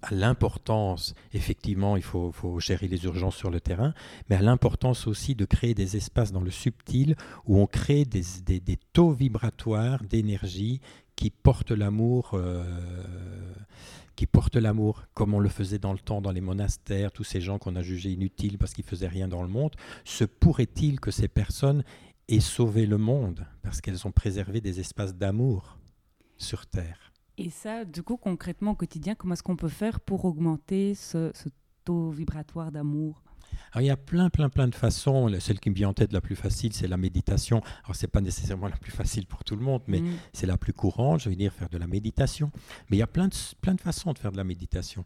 à 0.00 0.14
l'importance, 0.14 1.14
effectivement, 1.32 1.96
il 1.96 2.04
faut, 2.04 2.32
gérer 2.60 2.86
les 2.86 3.04
urgences 3.04 3.34
sur 3.34 3.50
le 3.50 3.60
terrain, 3.60 3.94
mais 4.30 4.36
à 4.36 4.42
l'importance 4.42 5.08
aussi 5.08 5.34
de 5.34 5.44
créer 5.44 5.74
des 5.74 5.96
espaces 5.96 6.30
dans 6.30 6.40
le 6.40 6.52
subtil 6.52 7.16
où 7.46 7.58
on 7.58 7.66
crée 7.66 8.04
des, 8.04 8.22
taux 8.92 9.10
vibratoires 9.10 10.04
d'énergie 10.04 10.80
qui 11.16 11.30
portent 11.30 11.72
l'amour. 11.72 12.30
Euh, 12.34 12.62
qui 14.18 14.26
portent 14.26 14.56
l'amour, 14.56 15.04
comme 15.14 15.32
on 15.32 15.38
le 15.38 15.48
faisait 15.48 15.78
dans 15.78 15.92
le 15.92 15.98
temps 16.00 16.20
dans 16.20 16.32
les 16.32 16.40
monastères, 16.40 17.12
tous 17.12 17.22
ces 17.22 17.40
gens 17.40 17.60
qu'on 17.60 17.76
a 17.76 17.82
jugés 17.82 18.10
inutiles 18.10 18.58
parce 18.58 18.74
qu'ils 18.74 18.82
faisaient 18.84 19.06
rien 19.06 19.28
dans 19.28 19.42
le 19.42 19.48
monde, 19.48 19.76
se 20.04 20.24
pourrait-il 20.24 20.98
que 20.98 21.12
ces 21.12 21.28
personnes 21.28 21.84
aient 22.26 22.40
sauvé 22.40 22.86
le 22.86 22.98
monde 22.98 23.46
parce 23.62 23.80
qu'elles 23.80 24.08
ont 24.08 24.10
préservé 24.10 24.60
des 24.60 24.80
espaces 24.80 25.14
d'amour 25.14 25.78
sur 26.36 26.66
Terre? 26.66 27.12
Et 27.36 27.48
ça, 27.48 27.84
du 27.84 28.02
coup, 28.02 28.16
concrètement, 28.16 28.72
au 28.72 28.74
quotidien, 28.74 29.14
comment 29.14 29.34
est-ce 29.34 29.44
qu'on 29.44 29.54
peut 29.54 29.68
faire 29.68 30.00
pour 30.00 30.24
augmenter 30.24 30.96
ce 30.96 31.30
taux 31.84 32.10
vibratoire 32.10 32.72
d'amour? 32.72 33.22
Alors, 33.72 33.82
il 33.82 33.86
y 33.86 33.90
a 33.90 33.96
plein, 33.96 34.30
plein, 34.30 34.48
plein 34.48 34.68
de 34.68 34.74
façons. 34.74 35.30
Celle 35.40 35.60
qui 35.60 35.70
me 35.70 35.74
vient 35.74 35.90
en 35.90 35.92
tête 35.92 36.12
la 36.12 36.20
plus 36.20 36.36
facile, 36.36 36.72
c'est 36.72 36.88
la 36.88 36.96
méditation. 36.96 37.62
Alors, 37.84 37.96
ce 37.96 38.04
n'est 38.04 38.10
pas 38.10 38.20
nécessairement 38.20 38.68
la 38.68 38.76
plus 38.76 38.92
facile 38.92 39.26
pour 39.26 39.44
tout 39.44 39.56
le 39.56 39.62
monde, 39.62 39.82
mais 39.86 40.00
mm. 40.00 40.12
c'est 40.32 40.46
la 40.46 40.56
plus 40.56 40.72
courante. 40.72 41.20
Je 41.20 41.28
veux 41.28 41.36
dire, 41.36 41.52
faire 41.52 41.68
de 41.68 41.78
la 41.78 41.86
méditation. 41.86 42.50
Mais 42.88 42.96
il 42.96 43.00
y 43.00 43.02
a 43.02 43.06
plein 43.06 43.28
de, 43.28 43.34
plein 43.60 43.74
de 43.74 43.80
façons 43.80 44.12
de 44.12 44.18
faire 44.18 44.32
de 44.32 44.36
la 44.36 44.44
méditation. 44.44 45.04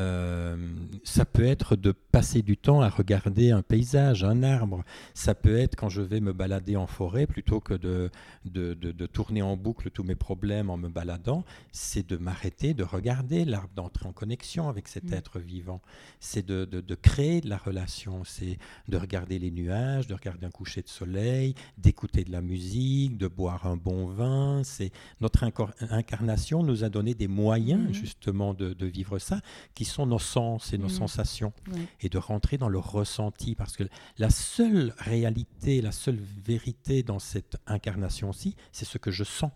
Euh, 0.00 0.56
ça 1.04 1.24
peut 1.24 1.44
être 1.44 1.76
de 1.76 1.92
passer 1.92 2.42
du 2.42 2.56
temps 2.56 2.80
à 2.80 2.88
regarder 2.88 3.52
un 3.52 3.62
paysage, 3.62 4.24
un 4.24 4.42
arbre. 4.42 4.84
Ça 5.14 5.34
peut 5.34 5.56
être 5.56 5.76
quand 5.76 5.88
je 5.88 6.02
vais 6.02 6.20
me 6.20 6.32
balader 6.32 6.76
en 6.76 6.86
forêt, 6.86 7.26
plutôt 7.26 7.60
que 7.60 7.74
de, 7.74 8.10
de, 8.44 8.74
de, 8.74 9.06
tourner 9.06 9.42
en 9.42 9.56
boucle 9.56 9.90
tous 9.90 10.02
mes 10.02 10.16
problèmes 10.16 10.70
en 10.70 10.76
me 10.76 10.88
baladant, 10.88 11.44
c'est 11.70 12.06
de 12.06 12.16
m'arrêter, 12.16 12.74
de 12.74 12.82
regarder 12.82 13.44
l'arbre, 13.44 13.70
d'entrer 13.76 14.06
en 14.06 14.12
connexion 14.12 14.68
avec 14.68 14.88
cet 14.88 15.10
mm. 15.10 15.14
être 15.14 15.38
vivant. 15.38 15.80
C'est 16.18 16.44
de, 16.44 16.64
de, 16.64 16.94
créer 16.94 17.40
de 17.40 17.48
la 17.48 17.58
relation, 17.58 18.24
c'est 18.24 18.58
de 18.88 18.96
regarder 18.96 19.38
les 19.38 19.50
nuages, 19.50 20.06
de 20.06 20.14
regarder 20.14 20.46
un 20.46 20.50
coucher 20.50 20.82
de 20.82 20.88
soleil, 20.88 21.54
d'écouter 21.78 22.24
de 22.24 22.32
la 22.32 22.40
musique, 22.40 23.16
de 23.16 23.28
boire 23.28 23.66
un 23.66 23.76
bon 23.76 24.06
vin. 24.06 24.62
C'est 24.64 24.90
Notre 25.20 25.44
incarnation 25.90 26.62
nous 26.62 26.84
a 26.84 26.88
donné 26.88 27.14
des 27.14 27.28
moyens 27.28 27.90
mm. 27.90 27.92
justement 27.92 28.54
de, 28.54 28.84
vivre 28.84 29.18
ça, 29.18 29.40
qui 29.74 29.83
sont 29.84 30.06
nos 30.06 30.18
sens 30.18 30.72
et 30.72 30.78
nos 30.78 30.86
mm. 30.86 30.90
sensations, 30.90 31.52
et 32.00 32.08
de 32.08 32.18
rentrer 32.18 32.58
dans 32.58 32.68
le 32.68 32.78
ressenti, 32.78 33.54
parce 33.54 33.76
que 33.76 33.84
la 34.18 34.30
seule 34.30 34.94
réalité, 34.98 35.80
la 35.80 35.92
seule 35.92 36.18
vérité 36.44 37.02
dans 37.02 37.18
cette 37.18 37.56
incarnation-ci, 37.66 38.56
c'est 38.72 38.84
ce 38.84 38.98
que 38.98 39.10
je 39.10 39.24
sens. 39.24 39.50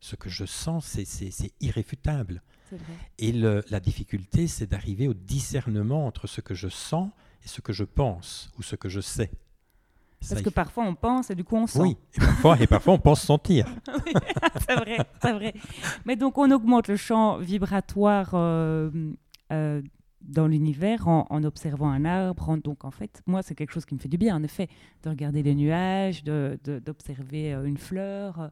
Ce 0.00 0.16
que 0.16 0.28
je 0.28 0.44
sens, 0.44 0.86
c'est 1.04 1.52
irréfutable. 1.60 2.42
Et 3.18 3.32
la 3.32 3.80
difficulté, 3.80 4.48
c'est 4.48 4.66
d'arriver 4.66 5.08
au 5.08 5.14
discernement 5.14 6.06
entre 6.06 6.26
ce 6.26 6.40
que 6.40 6.54
je 6.54 6.68
sens 6.68 7.10
et 7.44 7.48
ce 7.48 7.60
que 7.60 7.72
je 7.72 7.84
pense, 7.84 8.50
ou 8.58 8.62
ce 8.62 8.76
que 8.76 8.88
je 8.88 9.00
sais. 9.00 9.30
Parce 10.28 10.42
que 10.42 10.50
parfois 10.50 10.84
on 10.84 10.94
pense 10.94 11.30
et 11.30 11.34
du 11.34 11.44
coup 11.44 11.56
on 11.56 11.66
sent. 11.66 11.80
Oui, 11.80 11.96
et 12.14 12.20
parfois, 12.20 12.56
et 12.60 12.66
parfois 12.66 12.94
on 12.94 12.98
pense 12.98 13.22
sentir. 13.22 13.66
c'est 14.68 14.76
vrai, 14.76 14.98
c'est 15.20 15.32
vrai. 15.32 15.54
Mais 16.04 16.16
donc 16.16 16.38
on 16.38 16.50
augmente 16.50 16.88
le 16.88 16.96
champ 16.96 17.38
vibratoire 17.38 18.30
euh, 18.34 18.90
euh, 19.50 19.82
dans 20.20 20.46
l'univers 20.46 21.08
en, 21.08 21.42
observant 21.44 21.88
un 21.88 22.04
arbre. 22.04 22.56
donc 22.58 22.84
en 22.84 22.90
fait, 22.90 23.22
moi, 23.26 23.42
c'est 23.42 23.54
quelque 23.54 23.72
chose 23.72 23.84
qui 23.84 23.94
me 23.94 23.98
fait 23.98 24.08
du 24.08 24.18
bien, 24.18 24.36
en 24.36 24.42
effet, 24.42 24.68
de 25.02 25.10
regarder 25.10 25.42
les 25.42 25.54
nuages, 25.54 26.22
d'observer 26.22 27.50
de, 27.50 27.56
euh, 27.56 27.64
une 27.64 27.78
fleur. 27.78 28.50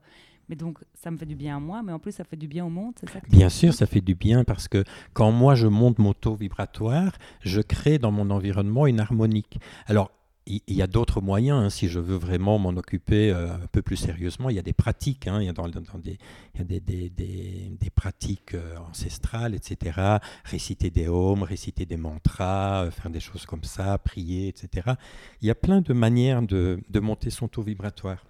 Mais 0.49 0.57
donc, 0.57 0.81
ça 0.95 1.13
me 1.13 1.17
fait 1.17 1.27
du 1.27 1.37
bien 1.37 1.59
à 1.59 1.61
moi, 1.61 1.81
mais 1.85 1.93
en 1.93 2.01
plus, 2.01 2.11
ça 2.11 2.25
fait 2.25 2.37
du 2.37 2.49
bien 2.49 2.67
au 2.67 2.71
monde, 2.71 2.95
c'est 2.99 3.09
ça 3.09 3.21
Bien 3.31 3.49
sûr, 3.49 3.73
ça 3.73 3.87
fait 3.87 4.01
du 4.01 4.17
bien 4.17 4.43
parce 4.43 4.67
que 4.67 4.83
quand 5.13 5.31
moi, 5.31 5.55
je 5.55 5.69
monte 5.69 6.01
mon 6.01 6.13
taux 6.13 6.35
vibratoire, 6.35 7.13
je 7.41 7.61
crée 7.61 7.99
dans 7.99 8.11
mon 8.11 8.31
environnement 8.31 8.89
une 8.89 8.99
harmonique. 8.99 9.61
Alors, 9.87 10.11
il 10.47 10.75
y 10.75 10.83
a 10.83 10.87
d'autres 10.87 11.21
moyens, 11.21 11.65
hein, 11.65 11.71
si 11.71 11.89
je 11.89 12.01
veux 12.01 12.17
vraiment 12.17 12.59
m'en 12.59 12.71
occuper 12.71 13.31
euh, 13.31 13.55
un 13.55 13.67
peu 13.71 13.83
plus 13.83 13.97
sérieusement. 13.97 14.51
Il 14.51 14.57
y 14.57 14.59
a 14.59 14.63
des 14.63 14.73
pratiques, 14.73 15.27
hein, 15.27 15.41
il 15.41 15.47
y 15.47 15.49
a, 15.49 15.53
dans, 15.53 15.69
des, 15.69 16.19
il 16.55 16.59
y 16.59 16.61
a 16.61 16.65
des, 16.65 16.81
des, 16.81 17.11
des, 17.11 17.91
pratiques 17.91 18.55
euh, 18.55 18.77
ancestrales, 18.79 19.55
etc. 19.55 20.19
Réciter 20.45 20.91
des 20.91 21.09
hommes, 21.09 21.43
réciter 21.43 21.87
des 21.87 21.97
mantras, 21.97 22.85
euh, 22.85 22.91
faire 22.91 23.11
des 23.11 23.21
choses 23.21 23.47
comme 23.47 23.65
ça, 23.65 23.99
prier, 23.99 24.49
etc. 24.49 24.95
Il 25.43 25.49
y 25.49 25.51
a 25.51 25.55
plein 25.55 25.83
de 25.83 25.93
manières 25.93 26.43
de, 26.43 26.81
de 26.89 27.01
monter 27.01 27.31
son 27.31 27.47
taux 27.47 27.63
vibratoire. 27.63 28.25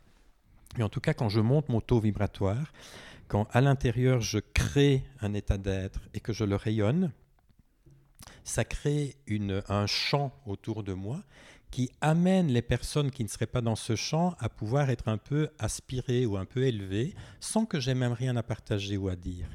Mais 0.76 0.84
en 0.84 0.88
tout 0.88 1.00
cas, 1.00 1.14
quand 1.14 1.28
je 1.28 1.40
monte 1.40 1.68
mon 1.68 1.80
taux 1.80 2.00
vibratoire, 2.00 2.72
quand 3.28 3.46
à 3.52 3.60
l'intérieur 3.60 4.20
je 4.20 4.38
crée 4.38 5.04
un 5.20 5.34
état 5.34 5.58
d'être 5.58 6.00
et 6.12 6.20
que 6.20 6.32
je 6.32 6.44
le 6.44 6.56
rayonne, 6.56 7.12
ça 8.44 8.64
crée 8.64 9.16
une, 9.26 9.62
un 9.68 9.86
champ 9.86 10.32
autour 10.46 10.82
de 10.82 10.92
moi 10.92 11.22
qui 11.70 11.90
amène 12.00 12.48
les 12.48 12.62
personnes 12.62 13.10
qui 13.10 13.22
ne 13.22 13.28
seraient 13.28 13.46
pas 13.46 13.60
dans 13.60 13.76
ce 13.76 13.96
champ 13.96 14.34
à 14.38 14.48
pouvoir 14.48 14.90
être 14.90 15.08
un 15.08 15.18
peu 15.18 15.48
aspirées 15.58 16.26
ou 16.26 16.36
un 16.36 16.44
peu 16.44 16.64
élevées 16.64 17.14
sans 17.38 17.64
que 17.66 17.80
j'aie 17.80 17.94
même 17.94 18.12
rien 18.12 18.36
à 18.36 18.42
partager 18.42 18.96
ou 18.96 19.08
à 19.08 19.16
dire. 19.16 19.46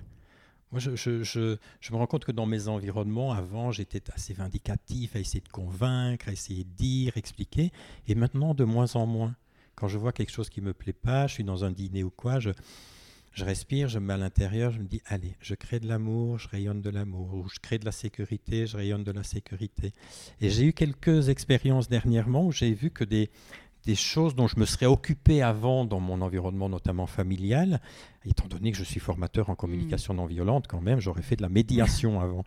Moi, 0.72 0.80
je, 0.80 0.96
je, 0.96 1.58
me 1.92 1.98
rends 1.98 2.08
compte 2.08 2.26
que 2.26 2.32
dans 2.32 2.46
mes 2.46 2.68
environnements, 2.68 3.32
avant, 3.32 3.72
j'étais 3.72 4.04
assez 4.12 4.34
vindicatif 4.34 5.16
à 5.16 5.20
essayer 5.20 5.40
de 5.40 5.50
convaincre, 5.50 6.28
à 6.28 6.32
essayer 6.32 6.64
de 6.64 6.70
dire, 6.72 7.16
expliquer, 7.16 7.72
et 8.08 8.16
maintenant, 8.16 8.54
de 8.54 8.66
moins 8.66 8.96
en 8.96 9.06
moins. 9.06 9.36
Quand 9.76 9.88
je 9.88 9.98
vois 9.98 10.12
quelque 10.12 10.32
chose 10.32 10.50
qui 10.50 10.62
ne 10.62 10.68
me 10.68 10.74
plaît 10.74 10.94
pas, 10.94 11.28
je 11.28 11.36
suis 11.36 11.44
dans 11.44 11.64
un 11.64 11.72
dîner 11.72 12.04
ou 12.04 12.10
quoi, 12.10 12.40
je, 12.40 12.50
je 13.36 13.44
respire, 13.44 13.90
je 13.90 14.00
me 14.00 14.08
mets 14.08 14.14
à 14.14 14.18
l'intérieur, 14.18 14.72
je 14.72 14.80
me 14.80 14.86
dis, 14.86 15.02
allez, 15.06 15.36
je 15.42 15.56
crée 15.56 15.82
de 15.82 15.88
l'amour, 15.88 16.40
je 16.40 16.48
rayonne 16.48 16.82
de 16.82 16.90
l'amour, 16.90 17.34
ou 17.34 17.50
je 17.50 17.60
crée 17.60 17.78
de 17.78 17.86
la 17.86 17.92
sécurité, 17.92 18.66
je 18.66 18.78
rayonne 18.78 19.04
de 19.04 19.12
la 19.12 19.24
sécurité. 19.24 19.92
Et 20.40 20.50
j'ai 20.50 20.64
eu 20.64 20.74
quelques 20.74 21.28
expériences 21.28 21.90
dernièrement 21.90 22.46
où 22.46 22.54
j'ai 22.54 22.74
vu 22.74 22.92
que 22.92 23.04
des, 23.04 23.30
des 23.86 23.96
choses 23.96 24.36
dont 24.36 24.48
je 24.48 24.58
me 24.58 24.66
serais 24.66 24.86
occupé 24.86 25.42
avant 25.42 25.84
dans 25.84 26.00
mon 26.00 26.22
environnement, 26.22 26.70
notamment 26.70 27.08
familial, 27.08 27.82
étant 28.26 28.48
donné 28.48 28.72
que 28.72 28.78
je 28.78 28.86
suis 28.86 29.02
formateur 29.02 29.50
en 29.50 29.56
communication 29.56 30.14
mm. 30.14 30.18
non 30.18 30.26
violente, 30.28 30.68
quand 30.68 30.82
même, 30.82 31.02
j'aurais 31.02 31.22
fait 31.22 31.36
de 31.36 31.42
la 31.42 31.50
médiation 31.50 32.22
avant. 32.22 32.46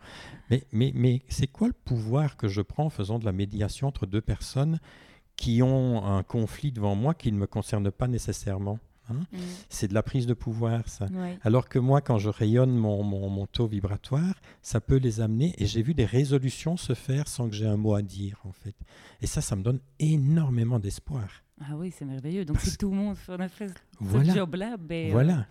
Mais, 0.49 0.63
mais, 0.71 0.91
mais 0.95 1.21
c'est 1.29 1.47
quoi 1.47 1.67
le 1.67 1.73
pouvoir 1.73 2.35
que 2.35 2.47
je 2.47 2.61
prends 2.61 2.85
en 2.85 2.89
faisant 2.89 3.19
de 3.19 3.25
la 3.25 3.31
médiation 3.31 3.87
entre 3.87 4.07
deux 4.07 4.21
personnes 4.21 4.79
qui 5.35 5.61
ont 5.61 6.03
un 6.03 6.23
conflit 6.23 6.71
devant 6.71 6.95
moi 6.95 7.13
qui 7.13 7.31
ne 7.31 7.37
me 7.37 7.45
concerne 7.45 7.91
pas 7.91 8.07
nécessairement? 8.07 8.79
Hein. 9.11 9.25
Mm. 9.31 9.37
C'est 9.69 9.87
de 9.87 9.93
la 9.93 10.03
prise 10.03 10.27
de 10.27 10.33
pouvoir, 10.33 10.87
ça. 10.87 11.07
Alors 11.43 11.69
que 11.69 11.79
moi, 11.79 12.01
quand 12.01 12.17
je 12.17 12.29
rayonne 12.29 12.75
mon, 12.75 13.03
mon, 13.03 13.45
taux 13.45 13.67
vibratoire, 13.67 14.35
ça 14.61 14.81
peut 14.81 14.97
les 14.97 15.21
amener. 15.21 15.53
Et 15.57 15.65
j'ai 15.65 15.81
vu 15.81 15.93
des 15.93 16.05
résolutions 16.05 16.77
se 16.77 16.93
faire 16.93 17.27
sans 17.27 17.49
que 17.49 17.55
j'ai 17.55 17.67
un 17.67 17.77
mot 17.77 17.95
à 17.95 18.01
dire, 18.01 18.39
en 18.43 18.51
fait. 18.51 18.75
Et 19.21 19.27
ça, 19.27 19.41
ça 19.41 19.55
me 19.55 19.63
donne 19.63 19.79
énormément 19.99 20.79
d'espoir. 20.79 21.27
Ah 21.61 21.75
oui, 21.75 21.93
c'est 21.95 22.05
merveilleux. 22.05 22.45
Donc, 22.45 22.61
si 22.61 22.77
tout 22.77 22.89
le 22.89 22.95
monde 22.95 23.17
fait 23.17 23.73
ce 24.01 24.33
job-là, 24.33 24.77
ben, 24.77 25.09
euh, 25.09 25.11
Voilà. 25.11 25.45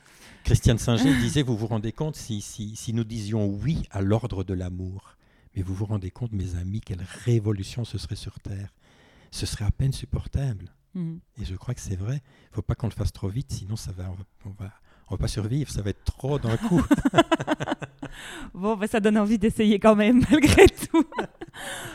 Christiane 0.44 0.79
Singer 0.79 1.14
disait, 1.21 1.42
vous 1.42 1.57
vous 1.57 1.66
rendez 1.66 1.92
compte, 1.92 2.16
si, 2.16 2.40
si, 2.40 2.77
si 2.77 2.94
nous 2.94 3.05
disions 3.05 3.47
oui 3.47 3.83
à 3.90 4.01
l'ordre 4.01 4.42
de 4.42 4.55
l'amour, 4.55 5.16
mais 5.55 5.62
vous 5.62 5.75
vous 5.75 5.85
rendez 5.85 6.11
compte, 6.11 6.33
mes 6.33 6.57
amis, 6.57 6.81
quelle 6.81 7.05
révolution 7.25 7.85
ce 7.85 7.99
serait 7.99 8.16
sur 8.16 8.40
Terre. 8.40 8.73
Ce 9.31 9.44
serait 9.44 9.66
à 9.66 9.71
peine 9.71 9.92
supportable. 9.92 10.73
Mm. 10.94 11.16
Et 11.40 11.44
je 11.44 11.55
crois 11.57 11.74
que 11.74 11.81
c'est 11.81 11.96
vrai. 11.96 12.14
Il 12.14 12.51
ne 12.51 12.55
faut 12.55 12.62
pas 12.62 12.74
qu'on 12.74 12.88
le 12.88 12.92
fasse 12.92 13.12
trop 13.12 13.29
vite, 13.29 13.53
sinon 13.53 13.77
ça 13.77 13.92
va, 13.92 14.05
on 14.44 14.51
va, 14.51 14.70
on 15.09 15.14
va 15.14 15.18
pas 15.18 15.29
survivre. 15.29 15.70
Ça 15.70 15.83
va 15.83 15.90
être 15.90 16.05
trop 16.05 16.38
d'un 16.38 16.57
coup. 16.68 16.83
bon, 18.55 18.77
bah, 18.77 18.87
ça 18.87 19.01
donne 19.01 19.18
envie 19.18 19.38
d'essayer 19.38 19.79
quand 19.79 19.96
même, 19.96 20.22
malgré 20.31 20.66
tout. 20.66 21.05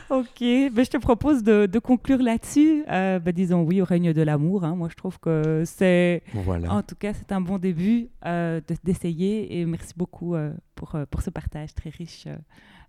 ok, 0.09 0.71
bah, 0.71 0.83
je 0.83 0.89
te 0.89 0.97
propose 0.97 1.43
de, 1.43 1.65
de 1.65 1.79
conclure 1.79 2.21
là-dessus. 2.21 2.83
Euh, 2.89 3.19
bah, 3.19 3.31
disons 3.31 3.63
oui 3.63 3.81
au 3.81 3.85
règne 3.85 4.13
de 4.13 4.21
l'amour. 4.21 4.63
Hein. 4.63 4.75
Moi, 4.75 4.89
je 4.89 4.95
trouve 4.95 5.19
que 5.19 5.63
c'est, 5.65 6.23
en 6.67 6.81
tout 6.81 6.95
cas, 6.95 7.13
c'est 7.13 7.31
un 7.31 7.41
bon 7.41 7.57
début 7.57 8.09
euh, 8.25 8.61
d'essayer. 8.83 9.59
Et 9.59 9.65
merci 9.65 9.93
beaucoup 9.95 10.35
euh, 10.35 10.53
pour, 10.75 10.95
pour 11.09 11.21
ce 11.21 11.29
partage 11.29 11.73
très 11.73 11.89
riche 11.89 12.27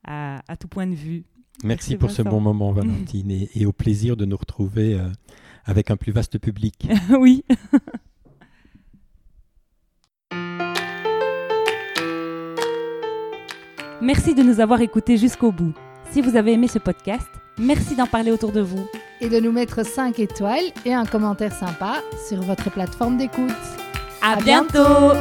à, 0.04 0.40
à, 0.46 0.56
tout 0.56 0.68
point 0.68 0.86
de 0.86 0.94
vue. 0.94 1.24
Merci, 1.62 1.96
pour 1.96 2.10
ce 2.10 2.22
bon 2.22 2.40
moment, 2.40 2.72
Valentine, 2.72 3.30
et, 3.30 3.48
et, 3.54 3.64
au 3.64 3.72
plaisir 3.72 4.16
de 4.16 4.24
nous 4.24 4.36
retrouver 4.36 4.98
avec 5.64 5.90
un 5.90 5.96
plus 5.96 6.12
vaste 6.12 6.38
public. 6.38 6.88
oui. 7.18 7.44
Merci 14.00 14.34
de 14.34 14.42
nous 14.42 14.60
avoir 14.60 14.80
écoutés 14.80 15.16
jusqu'au 15.16 15.50
bout. 15.50 15.72
Si 16.10 16.20
vous 16.20 16.36
avez 16.36 16.52
aimé 16.52 16.68
ce 16.68 16.78
podcast, 16.78 17.28
merci 17.58 17.96
d'en 17.96 18.06
parler 18.06 18.30
autour 18.30 18.52
de 18.52 18.60
vous. 18.60 18.86
Et 19.20 19.28
de 19.28 19.40
nous 19.40 19.52
mettre 19.52 19.84
5 19.84 20.18
étoiles 20.18 20.72
et 20.84 20.92
un 20.92 21.06
commentaire 21.06 21.54
sympa 21.54 22.02
sur 22.28 22.42
votre 22.42 22.70
plateforme 22.70 23.16
d'écoute. 23.16 23.50
À, 24.20 24.36
bientôt 24.36 25.14